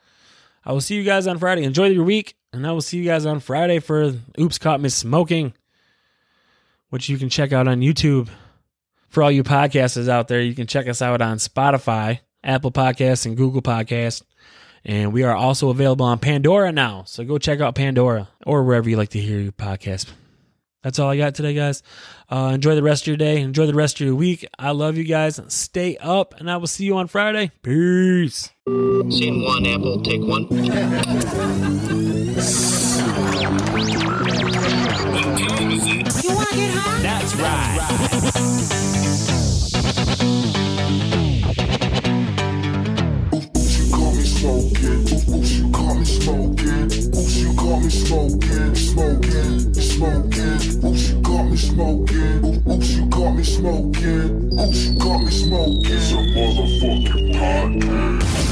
I 0.64 0.72
will 0.72 0.80
see 0.80 0.96
you 0.96 1.04
guys 1.04 1.26
on 1.26 1.38
Friday. 1.38 1.62
Enjoy 1.62 1.86
your 1.86 2.04
week. 2.04 2.36
And 2.52 2.66
I 2.66 2.72
will 2.72 2.80
see 2.80 2.96
you 2.96 3.04
guys 3.04 3.26
on 3.26 3.40
Friday 3.40 3.78
for 3.78 4.14
Oops 4.40 4.58
Caught 4.58 4.80
Me 4.80 4.88
Smoking, 4.88 5.52
which 6.88 7.08
you 7.08 7.18
can 7.18 7.28
check 7.28 7.52
out 7.52 7.68
on 7.68 7.80
YouTube. 7.80 8.28
For 9.08 9.22
all 9.22 9.30
you 9.30 9.44
podcasters 9.44 10.08
out 10.08 10.28
there, 10.28 10.40
you 10.40 10.54
can 10.54 10.66
check 10.66 10.88
us 10.88 11.02
out 11.02 11.20
on 11.20 11.36
Spotify, 11.36 12.20
Apple 12.46 12.72
Podcasts, 12.72 13.26
and 13.26 13.36
Google 13.36 13.60
Podcasts. 13.60 14.22
And 14.84 15.12
we 15.12 15.24
are 15.24 15.34
also 15.34 15.68
available 15.70 16.06
on 16.06 16.20
Pandora 16.20 16.70
now. 16.70 17.02
So 17.06 17.24
go 17.24 17.38
check 17.38 17.60
out 17.60 17.74
Pandora 17.74 18.28
or 18.46 18.62
wherever 18.62 18.88
you 18.88 18.96
like 18.96 19.10
to 19.10 19.20
hear 19.20 19.40
your 19.40 19.52
podcast. 19.52 20.06
That's 20.84 21.00
all 21.00 21.10
I 21.10 21.16
got 21.16 21.34
today, 21.34 21.52
guys. 21.52 21.82
Uh, 22.30 22.52
enjoy 22.54 22.76
the 22.76 22.82
rest 22.84 23.02
of 23.02 23.08
your 23.08 23.16
day. 23.16 23.40
Enjoy 23.40 23.66
the 23.66 23.74
rest 23.74 24.00
of 24.00 24.06
your 24.06 24.14
week. 24.14 24.46
I 24.56 24.70
love 24.70 24.96
you 24.96 25.02
guys. 25.02 25.40
Stay 25.48 25.96
up, 25.96 26.34
and 26.38 26.48
I 26.48 26.58
will 26.58 26.68
see 26.68 26.84
you 26.84 26.96
on 26.96 27.08
Friday. 27.08 27.50
Peace. 27.62 28.50
Scene 28.68 29.42
one, 29.42 29.66
Apple, 29.66 30.00
take 30.02 30.22
one. 30.22 30.46
That's 37.02 37.34
right. 37.34 37.80
Oops, 40.22 40.45
smoking, 47.96 48.74
smoking, 48.74 49.74
smoking. 49.74 50.84
Oops, 50.84 51.00
she 51.00 51.14
got 51.22 51.44
me 51.44 51.56
smoking. 51.56 52.62
Oops, 52.68 52.86
she 52.86 53.00
got 53.06 53.34
me 53.34 53.44
smoking. 53.44 54.60
Oops, 54.60 54.76
she 54.76 54.94
got 54.98 55.22
me 55.22 55.30
smoking. 55.30 55.82
It's 55.84 56.12
a 56.12 56.16
motherfucking 56.16 57.34
podcast. 57.34 58.45